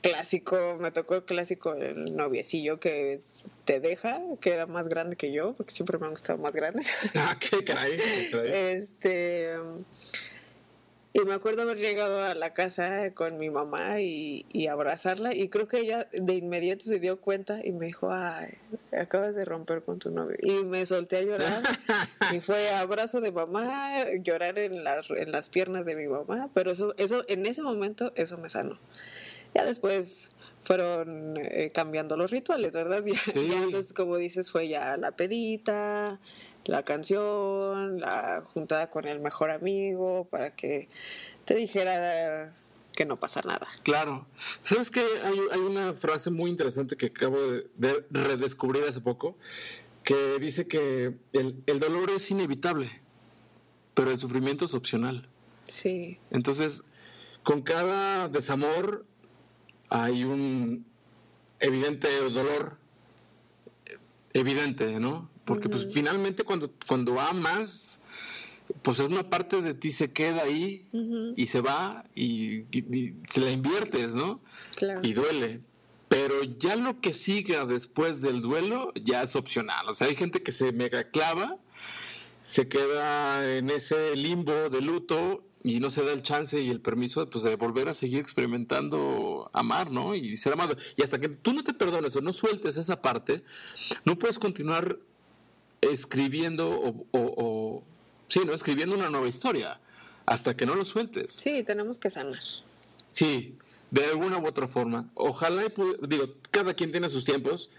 clásico, 0.02 0.78
me 0.80 0.92
tocó 0.92 1.16
el 1.16 1.24
clásico, 1.24 1.74
el 1.74 2.16
noviecillo 2.16 2.80
que 2.80 3.20
te 3.68 3.82
deja, 3.82 4.22
que 4.40 4.54
era 4.54 4.66
más 4.66 4.88
grande 4.88 5.18
que 5.18 5.34
yo, 5.34 5.54
porque 5.54 5.74
siempre 5.74 5.98
me 6.00 6.06
han 6.06 6.14
gustado 6.14 6.40
más 6.40 6.56
grandes. 6.56 6.88
Ah, 7.16 7.38
qué 7.38 7.64
caray. 7.64 7.98
qué 7.98 8.30
caray. 8.32 8.52
Este. 8.54 9.56
Y 11.12 11.26
me 11.26 11.34
acuerdo 11.34 11.64
haber 11.64 11.78
llegado 11.78 12.24
a 12.24 12.34
la 12.34 12.54
casa 12.54 13.12
con 13.14 13.40
mi 13.40 13.50
mamá 13.50 14.00
y, 14.00 14.46
y 14.54 14.68
abrazarla. 14.68 15.34
Y 15.34 15.50
creo 15.50 15.68
que 15.68 15.80
ella 15.80 16.08
de 16.14 16.36
inmediato 16.36 16.86
se 16.86 17.00
dio 17.00 17.20
cuenta 17.20 17.60
y 17.62 17.72
me 17.74 17.88
dijo: 17.88 18.10
Ay, 18.12 18.54
acabas 18.98 19.36
de 19.36 19.44
romper 19.44 19.82
con 19.82 20.00
tu 20.00 20.12
novio. 20.12 20.38
Y 20.42 20.64
me 20.64 20.86
solté 20.86 21.18
a 21.18 21.22
llorar. 21.24 21.64
y 22.34 22.40
fue 22.40 22.70
abrazo 22.70 23.20
de 23.20 23.32
mamá, 23.34 24.06
llorar 24.24 24.60
en 24.60 24.86
las, 24.86 25.10
en 25.10 25.32
las 25.32 25.50
piernas 25.50 25.86
de 25.86 25.96
mi 25.96 26.08
mamá. 26.08 26.50
Pero 26.54 26.72
eso, 26.72 26.94
eso, 26.98 27.26
en 27.28 27.46
ese 27.46 27.64
momento, 27.64 28.14
eso 28.16 28.38
me 28.38 28.48
sanó. 28.48 28.80
Ya 29.54 29.66
después 29.66 30.30
fueron 30.68 31.38
eh, 31.38 31.72
cambiando 31.74 32.18
los 32.18 32.30
rituales, 32.30 32.74
¿verdad? 32.74 33.02
Sí. 33.34 33.48
ya 33.48 33.64
entonces, 33.64 33.94
como 33.94 34.18
dices, 34.18 34.52
fue 34.52 34.68
ya 34.68 34.98
la 34.98 35.12
pedita, 35.12 36.20
la 36.66 36.84
canción, 36.84 38.02
la 38.02 38.44
juntada 38.54 38.90
con 38.90 39.08
el 39.08 39.22
mejor 39.22 39.50
amigo 39.50 40.28
para 40.30 40.54
que 40.56 40.90
te 41.46 41.56
dijera 41.56 42.54
que 42.92 43.06
no 43.06 43.18
pasa 43.18 43.40
nada. 43.46 43.70
Claro. 43.84 44.28
¿Sabes 44.66 44.92
qué? 44.92 45.06
Hay, 45.24 45.40
hay 45.54 45.60
una 45.62 45.94
frase 45.94 46.32
muy 46.32 46.50
interesante 46.50 46.98
que 46.98 47.06
acabo 47.08 47.40
de, 47.40 47.70
de 47.78 48.06
redescubrir 48.10 48.84
hace 48.84 49.00
poco, 49.00 49.38
que 50.04 50.38
dice 50.40 50.68
que 50.68 51.16
el, 51.32 51.64
el 51.66 51.80
dolor 51.80 52.10
es 52.10 52.30
inevitable, 52.30 52.92
pero 53.94 54.12
el 54.12 54.20
sufrimiento 54.20 54.66
es 54.66 54.74
opcional. 54.74 55.30
Sí, 55.68 56.18
Entonces, 56.30 56.84
con 57.44 57.62
cada 57.62 58.28
desamor 58.28 59.06
hay 59.90 60.24
un 60.24 60.86
evidente 61.60 62.08
dolor, 62.30 62.78
evidente, 64.34 65.00
¿no? 65.00 65.30
Porque 65.46 65.70
pues 65.70 65.88
finalmente 65.94 66.44
cuando, 66.44 66.72
cuando 66.88 67.20
amas, 67.20 68.02
pues 68.82 69.00
es 69.00 69.06
una 69.08 69.30
parte 69.30 69.62
de 69.62 69.74
ti 69.74 69.92
se 69.92 70.12
queda 70.12 70.44
ahí 70.44 70.86
y 71.38 71.48
se 71.48 71.62
va 71.62 72.04
y, 72.16 72.60
y- 72.78 72.98
y 72.98 73.16
se 73.32 73.40
la 73.40 73.52
inviertes, 73.52 74.14
¿no? 74.14 74.42
claro. 74.76 75.00
Y 75.04 75.14
duele. 75.14 75.62
Pero 76.10 76.44
ya 76.44 76.76
lo 76.76 77.02
que 77.02 77.14
siga 77.14 77.66
después 77.66 78.22
del 78.22 78.42
duelo 78.42 78.94
ya 78.96 79.24
es 79.24 79.36
opcional. 79.36 79.90
O 79.90 79.96
sea, 79.96 80.08
hay 80.08 80.16
gente 80.16 80.42
que 80.44 80.52
se 80.54 80.72
mega 80.72 81.10
clava, 81.10 81.58
se 82.44 82.68
queda 82.68 83.58
en 83.58 83.70
ese 83.70 84.16
limbo 84.16 84.70
de 84.70 84.82
luto 84.82 85.44
y 85.64 85.80
no 85.80 85.92
se 85.92 86.04
da 86.04 86.14
el 86.14 86.22
chance 86.22 86.60
y 86.62 86.70
el 86.70 86.80
permiso 86.82 87.30
pues, 87.30 87.44
de 87.44 87.56
volver 87.56 87.90
a 87.90 87.94
seguir 87.94 88.20
experimentando 88.20 89.50
amar, 89.54 89.92
¿no? 89.92 90.16
Y 90.16 90.38
ser 90.38 90.54
amado. 90.54 90.78
Y 90.96 91.04
hasta 91.04 91.20
que 91.20 91.30
tú 91.30 91.54
no 91.54 91.64
te 91.64 91.74
perdones 91.74 92.16
o 92.16 92.22
no 92.22 92.32
sueltes 92.34 92.78
esa 92.78 93.02
parte, 93.02 93.44
no 94.06 94.18
puedes 94.18 94.40
continuar 94.40 94.98
escribiendo 95.82 96.70
o, 96.70 96.90
o- 97.12 97.34
o- 97.38 97.84
sí, 98.28 98.42
¿no? 98.46 98.54
Escribiendo 98.54 98.96
una 98.96 99.10
nueva 99.10 99.28
historia 99.28 99.80
hasta 100.26 100.56
que 100.56 100.66
no 100.66 100.76
lo 100.76 100.86
sueltes. 100.86 101.34
Sí, 101.34 101.64
tenemos 101.64 101.98
que 101.98 102.10
sanar. 102.10 102.40
Sí, 103.12 103.56
de 103.92 104.06
alguna 104.06 104.38
u 104.38 104.46
otra 104.48 104.68
forma. 104.68 105.10
Ojalá, 105.14 105.64
y 105.66 105.72
digo, 106.08 106.34
cada 106.52 106.74
quien 106.74 106.92
tiene 106.92 107.10
sus 107.10 107.24
tiempos, 107.24 107.70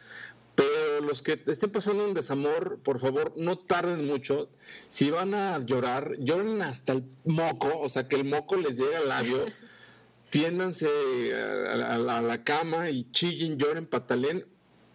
pero 0.98 1.08
los 1.08 1.22
que 1.22 1.40
estén 1.46 1.70
pasando 1.70 2.04
un 2.06 2.12
desamor, 2.14 2.80
por 2.82 2.98
favor, 2.98 3.32
no 3.37 3.56
tarden 3.56 4.04
mucho. 4.06 4.50
Si 4.88 5.11
van 5.11 5.32
a 5.34 5.58
llorar, 5.64 6.16
lloren 6.18 6.61
hasta 6.62 6.92
el 6.94 7.04
moco, 7.24 7.78
o 7.78 7.88
sea, 7.88 8.08
que 8.08 8.16
el 8.16 8.24
moco 8.24 8.56
les 8.56 8.74
llegue 8.76 8.96
al 8.96 9.08
labio. 9.08 9.46
Tiéndanse 10.30 10.88
a 11.34 11.76
la, 11.76 11.94
a 11.94 11.98
la- 11.98 12.18
a 12.18 12.22
la 12.22 12.44
cama 12.44 12.90
y 12.90 13.11
chillen, 13.12 13.56
lloren, 13.58 13.87
pataleen, 13.87 14.44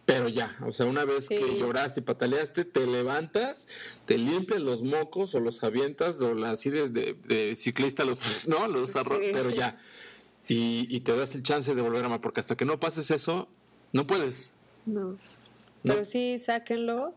pero 0.06 0.28
ya, 0.28 0.56
o 0.68 0.72
sea, 0.72 0.86
una 0.86 1.06
vez 1.06 1.26
Sí. 1.28 1.36
que 1.36 1.58
lloraste 1.58 2.02
y 2.02 2.04
pataleaste, 2.04 2.66
te 2.66 2.86
levantas, 2.86 3.68
te 4.06 4.18
limpias 4.18 4.62
los 4.62 4.84
mocos 4.84 5.34
o 5.34 5.40
los 5.40 5.64
avientas 5.64 6.20
o 6.22 6.36
la- 6.36 6.52
así 6.52 6.70
de, 6.70 6.90
de- 6.90 7.14
de 7.26 7.56
ciclista, 7.56 8.04
los, 8.06 8.20
no, 8.48 8.68
los 8.68 8.92
Sí. 8.92 9.00
pero 9.34 9.50
ya. 9.50 9.80
Y, 10.48 10.86
y 10.94 11.00
te 11.00 11.16
das 11.16 11.34
el 11.36 11.42
chance 11.44 11.74
de 11.74 11.82
volver 11.82 12.04
a 12.04 12.08
amar, 12.08 12.20
porque 12.22 12.42
hasta 12.42 12.56
que 12.58 12.66
no 12.66 12.80
pases 12.80 13.10
eso, 13.10 13.48
no 13.94 14.06
puedes. 14.06 14.54
No. 14.86 15.18
Pero 15.84 16.06
sí, 16.06 16.40
sáquenlo, 16.40 17.14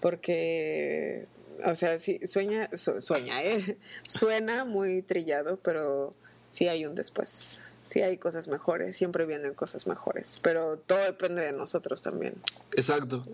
porque, 0.00 1.26
o 1.64 1.74
sea, 1.74 1.98
sí, 1.98 2.20
sueña, 2.26 2.68
su- 2.76 3.00
sueña, 3.00 3.42
¿eh? 3.42 3.78
Suena 4.04 4.64
muy 4.64 5.02
trillado, 5.02 5.58
pero 5.58 6.12
sí 6.52 6.68
hay 6.68 6.86
un 6.86 6.94
después. 6.94 7.62
Sí 7.86 8.02
hay 8.02 8.18
cosas 8.18 8.48
mejores, 8.48 8.96
siempre 8.96 9.24
vienen 9.24 9.54
cosas 9.54 9.86
mejores, 9.86 10.38
pero 10.42 10.76
todo 10.76 10.98
depende 10.98 11.40
de 11.42 11.52
nosotros 11.52 12.02
también. 12.02 12.34
Exacto. 12.72 13.24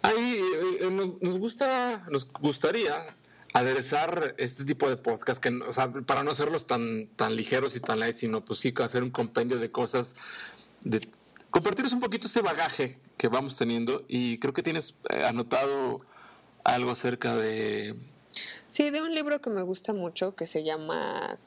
Ahí 0.00 0.40
eh, 0.40 0.78
eh, 0.80 0.90
nos, 0.90 1.20
nos 1.20 1.38
gusta, 1.38 2.06
nos 2.10 2.26
gustaría 2.32 3.14
aderezar 3.52 4.34
este 4.38 4.64
tipo 4.64 4.88
de 4.88 4.96
podcast, 4.96 5.42
que, 5.42 5.50
o 5.50 5.72
sea, 5.74 5.92
para 5.92 6.24
no 6.24 6.30
hacerlos 6.30 6.66
tan, 6.66 7.06
tan 7.16 7.36
ligeros 7.36 7.76
y 7.76 7.80
tan 7.80 8.00
light, 8.00 8.16
sino 8.16 8.42
pues 8.42 8.60
sí 8.60 8.72
hacer 8.78 9.02
un 9.02 9.10
compendio 9.10 9.58
de 9.58 9.70
cosas, 9.70 10.14
de 10.84 11.06
compartirles 11.50 11.92
un 11.92 12.00
poquito 12.00 12.28
este 12.28 12.40
bagaje 12.40 12.98
que 13.22 13.28
vamos 13.28 13.56
teniendo 13.56 14.04
y 14.08 14.38
creo 14.38 14.52
que 14.52 14.64
tienes 14.64 14.96
eh, 15.08 15.22
anotado 15.22 16.00
algo 16.64 16.90
acerca 16.90 17.36
de... 17.36 17.94
Sí, 18.68 18.90
de 18.90 19.00
un 19.00 19.14
libro 19.14 19.40
que 19.40 19.48
me 19.48 19.62
gusta 19.62 19.92
mucho 19.92 20.34
que 20.34 20.48
se 20.48 20.64
llama 20.64 21.38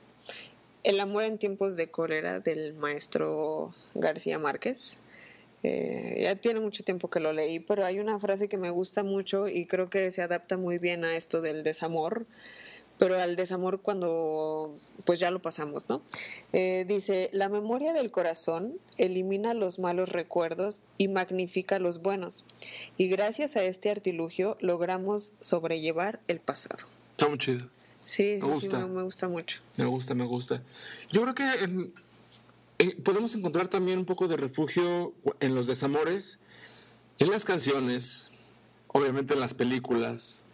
El 0.85 1.01
amor 1.01 1.23
en 1.23 1.37
tiempos 1.37 1.75
de 1.75 1.91
cólera 1.91 2.39
del 2.39 2.75
maestro 2.75 3.75
García 3.93 4.39
Márquez. 4.39 4.99
Eh, 5.63 6.21
ya 6.23 6.37
tiene 6.37 6.61
mucho 6.61 6.85
tiempo 6.85 7.09
que 7.09 7.19
lo 7.19 7.33
leí, 7.33 7.59
pero 7.59 7.85
hay 7.85 7.99
una 7.99 8.19
frase 8.19 8.47
que 8.47 8.55
me 8.55 8.69
gusta 8.69 9.03
mucho 9.03 9.49
y 9.49 9.65
creo 9.65 9.89
que 9.89 10.13
se 10.13 10.21
adapta 10.21 10.55
muy 10.55 10.77
bien 10.77 11.03
a 11.03 11.17
esto 11.17 11.41
del 11.41 11.63
desamor, 11.63 12.25
pero 12.97 13.19
al 13.19 13.35
desamor 13.35 13.81
cuando 13.81 14.77
pues 15.05 15.19
ya 15.19 15.29
lo 15.31 15.41
pasamos, 15.41 15.83
¿no? 15.89 16.01
Eh, 16.53 16.85
dice, 16.87 17.29
la 17.33 17.49
memoria 17.49 17.93
del 17.93 18.09
corazón 18.11 18.73
elimina 18.97 19.53
los 19.53 19.77
malos 19.79 20.09
recuerdos 20.09 20.79
y 20.97 21.07
magnifica 21.09 21.77
los 21.79 22.01
buenos, 22.01 22.45
y 22.97 23.07
gracias 23.07 23.55
a 23.55 23.63
este 23.63 23.89
artilugio 23.91 24.57
logramos 24.61 25.33
sobrellevar 25.41 26.19
el 26.27 26.39
pasado. 26.39 26.85
Está 27.11 27.27
muy 27.29 27.37
chido. 27.37 27.67
Sí, 28.05 28.23
Me 28.23 28.29
sí, 28.33 28.39
sí, 28.41 28.67
gusta. 28.67 28.79
me, 28.79 28.85
me 28.87 29.03
gusta 29.03 29.27
mucho. 29.27 29.59
Me 29.77 29.85
gusta, 29.85 30.13
me 30.13 30.25
gusta. 30.25 30.61
Yo 31.11 31.21
creo 31.23 31.35
que 31.35 31.63
en- 31.63 31.93
en- 32.77 33.03
podemos 33.03 33.33
encontrar 33.35 33.67
también 33.67 33.97
un 33.99 34.05
poco 34.05 34.27
de 34.27 34.37
refugio 34.37 35.13
en 35.39 35.55
los 35.55 35.65
desamores, 35.67 36.39
en 37.19 37.29
las 37.31 37.45
canciones, 37.45 38.31
obviamente 38.89 39.33
en 39.33 39.39
las 39.39 39.53
películas, 39.53 40.45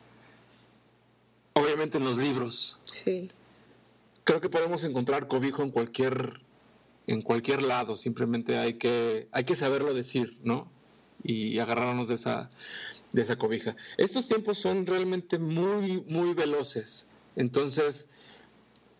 obviamente 1.61 1.97
en 1.97 2.03
los 2.03 2.17
libros. 2.17 2.79
Sí, 2.85 3.29
Creo 4.23 4.39
que 4.39 4.49
podemos 4.49 4.83
encontrar 4.83 5.27
cobijo 5.27 5.63
en 5.63 5.71
cualquier 5.71 6.41
en 7.07 7.23
cualquier 7.23 7.63
lado, 7.63 7.97
simplemente 7.97 8.57
hay 8.57 8.75
que 8.75 9.27
hay 9.31 9.43
que 9.43 9.55
saberlo 9.55 9.93
decir, 9.93 10.37
¿no? 10.43 10.71
Y 11.23 11.59
agarrarnos 11.59 12.07
de 12.07 12.15
esa 12.15 12.51
de 13.11 13.23
esa 13.23 13.35
cobija. 13.37 13.75
Estos 13.97 14.27
tiempos 14.27 14.59
son 14.59 14.85
realmente 14.85 15.39
muy 15.39 16.03
muy 16.07 16.33
veloces. 16.33 17.07
Entonces, 17.35 18.07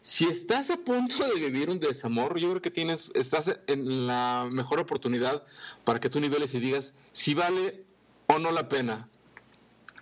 si 0.01 0.25
estás 0.25 0.71
a 0.71 0.77
punto 0.77 1.23
de 1.23 1.39
vivir 1.39 1.69
un 1.69 1.79
desamor, 1.79 2.39
yo 2.39 2.49
creo 2.49 2.61
que 2.61 2.71
tienes, 2.71 3.11
estás 3.13 3.59
en 3.67 4.07
la 4.07 4.49
mejor 4.51 4.79
oportunidad 4.79 5.43
para 5.85 5.99
que 5.99 6.09
tú 6.09 6.19
niveles 6.19 6.53
y 6.55 6.59
digas 6.59 6.95
si 7.13 7.35
vale 7.35 7.85
o 8.27 8.39
no 8.39 8.51
la 8.51 8.67
pena 8.67 9.09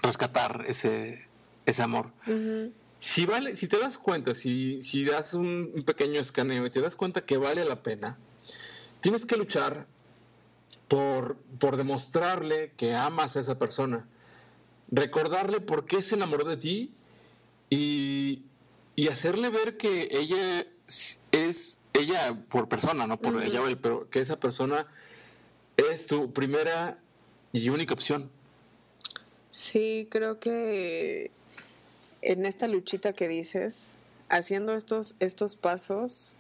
rescatar 0.02 0.64
ese, 0.68 1.29
ese 1.70 1.82
amor. 1.82 2.12
Si 3.00 3.26
vale, 3.26 3.56
si 3.56 3.68
te 3.68 3.78
das 3.78 3.98
cuenta, 3.98 4.34
si, 4.34 4.82
si 4.82 5.06
das 5.06 5.34
un, 5.34 5.72
un, 5.74 5.84
pequeño 5.84 6.20
escaneo 6.20 6.66
y 6.66 6.70
te 6.70 6.82
das 6.82 6.96
cuenta 6.96 7.22
que 7.22 7.38
vale 7.38 7.64
la 7.64 7.82
pena, 7.82 8.18
tienes 9.02 9.26
que 9.26 9.38
luchar 9.38 9.88
por, 10.88 11.38
por 11.60 11.78
demostrarle 11.78 12.74
que 12.76 12.96
amas 12.96 13.38
a 13.38 13.40
esa 13.40 13.58
persona, 13.58 14.06
recordarle 14.92 15.62
por 15.62 15.86
qué 15.86 16.04
se 16.04 16.16
enamoró 16.16 16.44
de 16.44 16.58
ti 16.58 16.94
y, 17.70 18.44
y 18.96 19.08
hacerle 19.08 19.50
ver 19.50 19.78
que 19.78 20.10
ella 20.12 20.66
es 21.32 21.80
ella 21.94 22.38
por 22.50 22.68
persona, 22.68 23.08
no 23.08 23.20
por 23.20 23.42
ella, 23.42 23.62
pero 23.82 24.10
que 24.10 24.20
esa 24.20 24.40
persona 24.40 24.88
es 25.78 26.08
tu 26.08 26.32
primera 26.34 27.00
y 27.54 27.70
única 27.70 27.94
opción. 27.94 28.30
Sí, 29.52 30.08
creo 30.10 30.40
que 30.40 31.32
en 32.22 32.46
esta 32.46 32.68
luchita 32.68 33.14
que 33.14 33.28
dices, 33.28 33.94
haciendo 34.30 34.76
estos, 34.76 35.16
estos 35.20 35.56
pasos, 35.56 36.36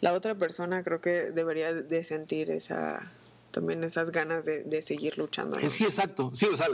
la 0.00 0.12
otra 0.12 0.34
persona 0.34 0.82
creo 0.82 1.00
que 1.00 1.30
debería 1.30 1.72
de 1.72 2.04
sentir 2.04 2.50
esa 2.50 3.12
también 3.52 3.84
esas 3.84 4.10
ganas 4.10 4.44
de, 4.46 4.82
seguir 4.82 5.18
luchando. 5.18 5.60
Sí, 5.68 5.84
exacto. 5.84 6.32
Sí, 6.34 6.46
o 6.46 6.56
sea, 6.56 6.68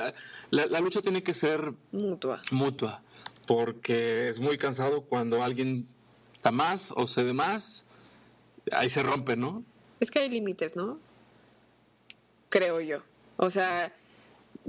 la, 0.50 0.80
lucha 0.80 1.02
tiene 1.02 1.24
que 1.24 1.34
ser 1.34 1.72
mutua. 1.90 2.40
Mutua, 2.52 3.02
porque 3.48 4.28
es 4.28 4.38
muy 4.38 4.56
cansado 4.56 5.02
cuando 5.02 5.42
alguien 5.42 5.88
da 6.42 6.52
más 6.52 6.92
o 6.96 7.08
cede 7.08 7.32
más, 7.32 7.84
ahí 8.70 8.88
se 8.88 9.02
rompe, 9.02 9.36
¿no? 9.36 9.64
Es 9.98 10.12
que 10.12 10.20
hay 10.20 10.28
límites, 10.28 10.76
¿no? 10.76 11.00
Creo 12.48 12.80
yo. 12.80 13.02
O 13.38 13.50
sea, 13.50 13.92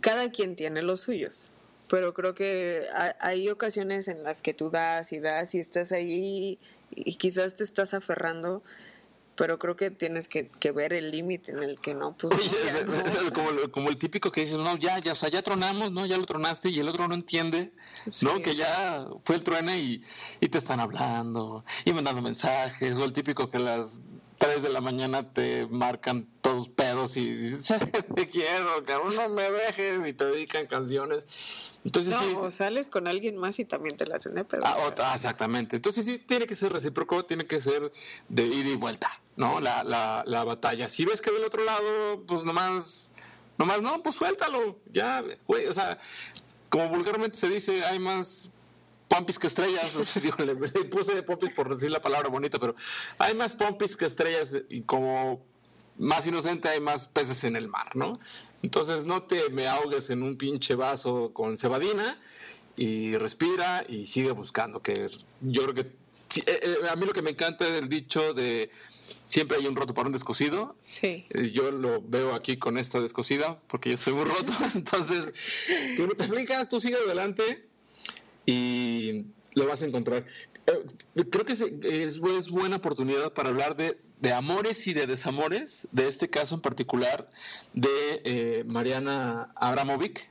cada 0.02 0.32
quien 0.32 0.56
tiene 0.56 0.82
los 0.82 1.02
suyos 1.02 1.52
pero 1.89 2.13
creo 2.13 2.36
que 2.36 2.86
hay 3.19 3.49
ocasiones 3.49 4.08
en 4.08 4.23
las 4.23 4.41
que 4.41 4.54
tú 4.54 4.69
das 4.69 5.12
y 5.12 5.19
das 5.19 5.56
y 5.56 5.60
estás 5.60 5.91
ahí 5.91 6.60
y 6.91 7.15
quizás 7.15 7.56
te 7.56 7.63
estás 7.63 7.93
aferrando 7.93 8.63
pero 9.39 9.58
creo 9.58 9.78
que 9.78 9.89
tienes 9.89 10.28
que, 10.28 10.71
ver 10.73 10.91
el 10.91 11.12
límite 11.12 11.54
en 11.54 11.63
el 11.63 11.80
que 11.80 11.93
no, 11.93 12.17
pues. 12.17 12.54
Como, 13.71 13.88
el 13.88 13.97
típico 13.97 14.34
que 14.34 14.41
dices, 14.41 14.58
no, 14.58 14.75
ya, 14.75 14.99
ya, 14.99 15.13
o 15.13 15.15
sea, 15.15 15.30
ya 15.30 15.41
tronamos, 15.41 15.93
¿no? 15.93 16.06
Ya 16.06 16.17
lo 16.17 16.25
tronaste 16.25 16.67
y 16.67 16.78
el 16.78 16.89
otro 16.89 17.08
no 17.08 17.13
entiende, 17.13 17.71
¿no? 18.21 18.41
Que 18.41 18.58
ya 18.58 19.08
fue 19.23 19.38
el 19.38 19.45
truene 19.45 19.80
y, 19.80 20.02
y, 20.41 20.49
te 20.49 20.58
están 20.58 20.82
hablando 20.82 21.63
y 21.86 21.93
mandando 21.93 22.21
mensajes, 22.21 22.93
o 22.95 23.06
el 23.06 23.13
típico 23.13 23.49
que 23.49 23.60
las 23.60 24.02
3 24.39 24.63
de 24.63 24.69
la 24.69 24.82
mañana 24.82 25.32
te 25.34 25.67
marcan 25.67 26.28
todos 26.41 26.69
pedos 26.69 27.17
y 27.17 27.32
dices, 27.32 27.67
te 28.15 28.28
quiero, 28.28 28.84
que 28.86 28.93
aún 28.93 29.15
no 29.15 29.30
me 29.30 29.52
dejes 29.52 30.08
y 30.08 30.13
te 30.13 30.25
dedican 30.25 30.65
canciones. 30.65 31.28
Entonces, 31.86 32.13
no, 32.13 32.39
o 32.39 32.52
sales 32.52 32.88
con 32.88 33.08
alguien 33.08 33.38
más 33.38 33.60
y 33.60 33.65
también 33.65 33.97
te 33.97 34.06
la 34.06 34.15
hacen 34.15 34.36
de 34.36 34.43
pedo. 34.45 34.63
Ah, 34.65 34.93
ah, 34.97 35.13
exactamente. 35.15 35.75
Entonces 35.75 36.06
sí, 36.06 36.17
tiene 36.17 36.47
que 36.47 36.56
ser 36.56 36.73
recíproco, 36.73 37.25
tiene 37.25 37.45
que 37.45 37.60
ser 37.62 37.91
de 38.30 38.45
ida 38.45 38.69
y 38.69 38.75
vuelta, 38.75 39.10
¿no? 39.36 39.60
La, 39.60 39.84
la, 39.84 40.23
la 40.25 40.43
batalla. 40.43 40.89
Si 40.89 41.06
ves 41.06 41.21
que 41.21 41.32
del 41.32 41.43
otro 41.43 41.63
lado, 41.63 42.23
pues 42.25 42.43
nomás, 42.43 43.12
nomás 43.58 43.82
no, 43.82 44.02
pues 44.02 44.15
suéltalo. 44.15 44.80
Ya, 44.91 45.23
güey, 45.47 45.67
o 45.67 45.73
sea, 45.73 45.99
como 46.69 46.89
vulgarmente 46.89 47.38
se 47.38 47.49
dice, 47.49 47.84
hay 47.86 47.99
más 47.99 48.52
pompis 49.10 49.38
que 49.38 49.48
estrellas. 49.48 49.93
le, 50.39 50.56
puse 50.86 51.24
pompis 51.24 51.50
por 51.54 51.74
decir 51.74 51.91
la 51.91 52.02
palabra 52.02 52.30
bonita, 52.30 52.58
pero 52.60 52.76
hay 53.17 53.36
más 53.36 53.56
pompis 53.56 53.98
que 53.98 54.06
estrellas 54.06 54.56
y 54.69 54.84
como 54.84 55.45
más 55.98 56.26
inocente 56.26 56.69
hay 56.69 56.80
más 56.80 57.10
peces 57.10 57.43
en 57.43 57.58
el 57.58 57.67
mar, 57.67 57.93
¿no? 57.95 58.13
Entonces 58.62 59.04
no 59.04 59.24
te 59.24 59.50
me 59.50 59.67
ahogues 59.67 60.10
en 60.10 60.24
un 60.24 60.38
pinche 60.38 60.76
vaso 60.76 61.34
con 61.34 61.58
cebadina 61.58 62.17
y 62.78 63.17
respira 63.17 63.84
y 63.89 64.06
sigue 64.06 64.32
buscando, 64.32 64.82
que 64.82 65.10
yo 65.41 65.63
creo 65.63 65.76
que 65.76 66.00
eh, 66.38 66.60
eh, 66.62 66.76
a 66.89 66.95
mí 66.95 67.06
lo 67.06 67.13
que 67.13 67.22
me 67.22 67.32
encanta 67.32 67.67
es 67.67 67.74
el 67.74 67.89
dicho 67.89 68.34
de 68.34 68.69
siempre 69.24 69.58
hay 69.58 69.65
un 69.65 69.76
roto 69.76 69.93
para 69.93 70.08
un 70.08 70.13
descosido. 70.13 70.76
Sí. 70.80 71.26
Eh, 71.30 71.52
yo 71.52 71.72
lo 71.72 72.02
veo 72.02 72.36
aquí 72.36 72.58
con 72.58 72.78
esta 72.78 73.00
descosida 73.02 73.60
porque 73.67 73.89
yo 73.89 73.95
estoy 73.95 74.13
muy 74.13 74.26
roto. 74.26 74.54
Entonces, 74.76 75.34
tú 75.98 76.08
no 76.08 76.13
te 76.13 76.24
explicas, 76.24 76.69
tú 76.69 76.80
sigue 76.80 76.95
adelante 76.95 77.67
y 78.45 78.88
lo 79.54 79.67
vas 79.67 79.82
a 79.82 79.86
encontrar. 79.86 80.26
Creo 81.32 81.45
que 81.45 81.54
es 81.54 82.50
buena 82.50 82.76
oportunidad 82.76 83.34
para 83.34 83.50
hablar 83.50 83.76
de 83.76 83.98
de 84.19 84.34
amores 84.34 84.86
y 84.88 84.93
de 84.93 85.08
desamores, 85.08 85.88
de 85.91 86.08
este 86.08 86.30
caso 86.30 86.56
en 86.56 86.62
particular 86.62 87.32
de 87.74 87.89
eh, 88.24 88.63
Mariana 88.67 89.52
Abramovic. 89.56 90.30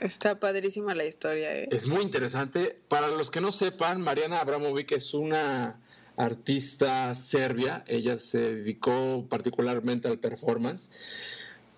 Está 0.00 0.38
padrísima 0.38 0.94
la 0.94 1.04
historia. 1.04 1.56
¿eh? 1.56 1.68
Es 1.70 1.86
muy 1.86 2.02
interesante. 2.02 2.78
Para 2.88 3.08
los 3.08 3.30
que 3.30 3.40
no 3.40 3.52
sepan, 3.52 4.00
Mariana 4.00 4.40
Abramovic 4.40 4.92
es 4.92 5.14
una 5.14 5.80
artista 6.16 7.14
serbia. 7.14 7.84
Ella 7.86 8.18
se 8.18 8.56
dedicó 8.56 9.26
particularmente 9.28 10.08
al 10.08 10.18
performance. 10.18 10.90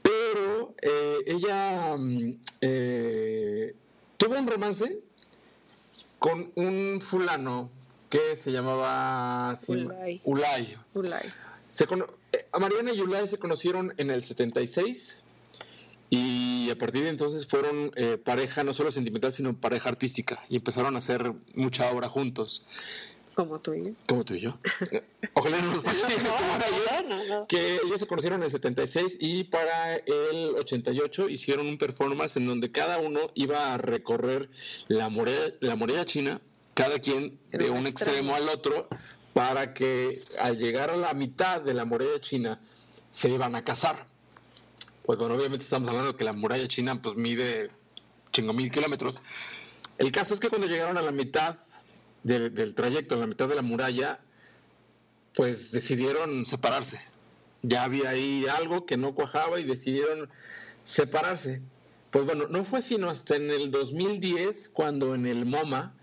Pero 0.03 0.75
eh, 0.83 1.19
ella 1.27 1.97
mm, 1.97 2.41
tuvo 4.17 4.39
un 4.39 4.47
romance 4.47 4.99
con 6.19 6.53
un 6.55 7.01
fulano 7.01 7.71
que 8.09 8.37
se 8.37 8.53
llamaba 8.53 9.55
Ulay. 9.69 10.21
Ulay. 10.25 10.77
Ulay. 10.95 11.33
Se 11.73 11.85
eh, 11.85 12.47
Mariana 12.59 12.93
y 12.93 13.01
Ulay 13.01 13.29
se 13.29 13.39
conocieron 13.39 13.93
en 13.99 14.11
el 14.11 14.23
76 14.23 15.23
y 16.09 16.71
a 16.71 16.79
partir 16.79 17.03
de 17.03 17.11
entonces 17.11 17.47
fueron 17.47 17.91
eh, 17.97 18.17
pareja 18.17 18.63
no 18.65 18.73
solo 18.73 18.93
sentimental, 18.93 19.33
sino 19.33 19.59
pareja 19.59 19.89
artística 19.89 20.43
y 20.49 20.57
empezaron 20.57 20.95
a 20.95 20.99
hacer 20.99 21.33
mucha 21.55 21.91
obra 21.91 22.09
juntos. 22.09 22.65
Como 23.37 23.59
tú 23.59 23.75
y 23.75 23.85
yo. 23.85 23.91
Como 24.09 24.25
tú 24.25 24.33
y 24.33 24.41
yo. 24.41 24.59
Ojalá 25.35 25.61
no 25.61 25.75
nos 25.75 25.83
pase 25.85 26.07
Que 27.49 27.75
ellos 27.85 28.01
se 28.01 28.07
conocieron 28.07 28.41
en 28.41 28.45
el 28.45 28.51
76 28.51 29.19
y 29.21 29.45
para 29.45 29.97
el 29.97 30.55
88 30.57 31.29
hicieron 31.29 31.67
un 31.67 31.77
performance 31.77 32.39
en 32.39 32.47
donde 32.47 32.73
cada 32.73 32.99
uno 32.99 33.21
iba 33.35 33.75
a 33.75 33.77
recorrer 33.77 34.49
la 34.89 35.11
muralla, 35.11 35.53
la 35.61 35.77
muralla 35.77 36.07
china 36.07 36.41
cada 36.73 36.99
quien 36.99 37.39
de 37.53 37.69
un 37.69 37.87
extremo. 37.87 38.35
al 38.35 38.49
otro 38.49 38.89
para 39.35 39.75
que 39.75 40.19
al 40.41 40.57
llegar 40.57 40.89
a 40.89 40.97
la 40.97 41.13
mitad 41.13 41.61
de 41.61 41.75
la 41.75 41.85
muralla 41.85 42.19
china 42.23 42.63
se 43.11 43.29
iban 43.29 43.55
a 43.55 43.63
casar. 43.63 44.07
Pues 45.05 45.19
bueno, 45.19 45.35
obviamente 45.35 45.65
estamos 45.65 45.91
hablando 45.91 46.13
de 46.13 46.17
que 46.17 46.25
la 46.25 46.33
muralla 46.33 46.67
china 46.69 47.03
pues 47.03 47.17
mide 47.17 47.71
chingo 48.33 48.55
mil 48.55 48.71
kilómetros. 48.71 49.21
El 49.99 50.11
caso 50.11 50.33
es 50.33 50.41
que 50.41 50.49
cuando 50.49 50.67
llegaron 50.67 50.97
a 50.97 51.03
la 51.03 51.13
mitad 51.13 51.57
del, 52.27 52.75
trayecto, 52.75 53.15
a 53.15 53.19
la 53.19 53.27
mitad 53.27 53.49
de 53.49 53.55
la 53.55 53.63
muralla, 53.63 54.21
pues 55.35 55.71
decidieron 55.71 56.45
separarse. 56.47 57.01
Ya 57.63 57.85
había 57.85 58.11
ahí 58.11 58.47
algo 58.59 58.87
que 58.87 58.97
no 58.97 59.15
cuajaba 59.15 59.61
y 59.61 59.65
decidieron 59.65 60.29
separarse. 60.85 61.63
Pues 62.11 62.25
bueno, 62.25 62.47
no 62.49 62.65
fue 62.65 62.83
sino 62.83 63.11
hasta 63.11 63.37
en 63.37 63.51
el 63.51 63.71
2010 63.71 64.71
cuando 64.71 65.15
en 65.15 65.27
el 65.27 65.45
MoMA 65.45 65.95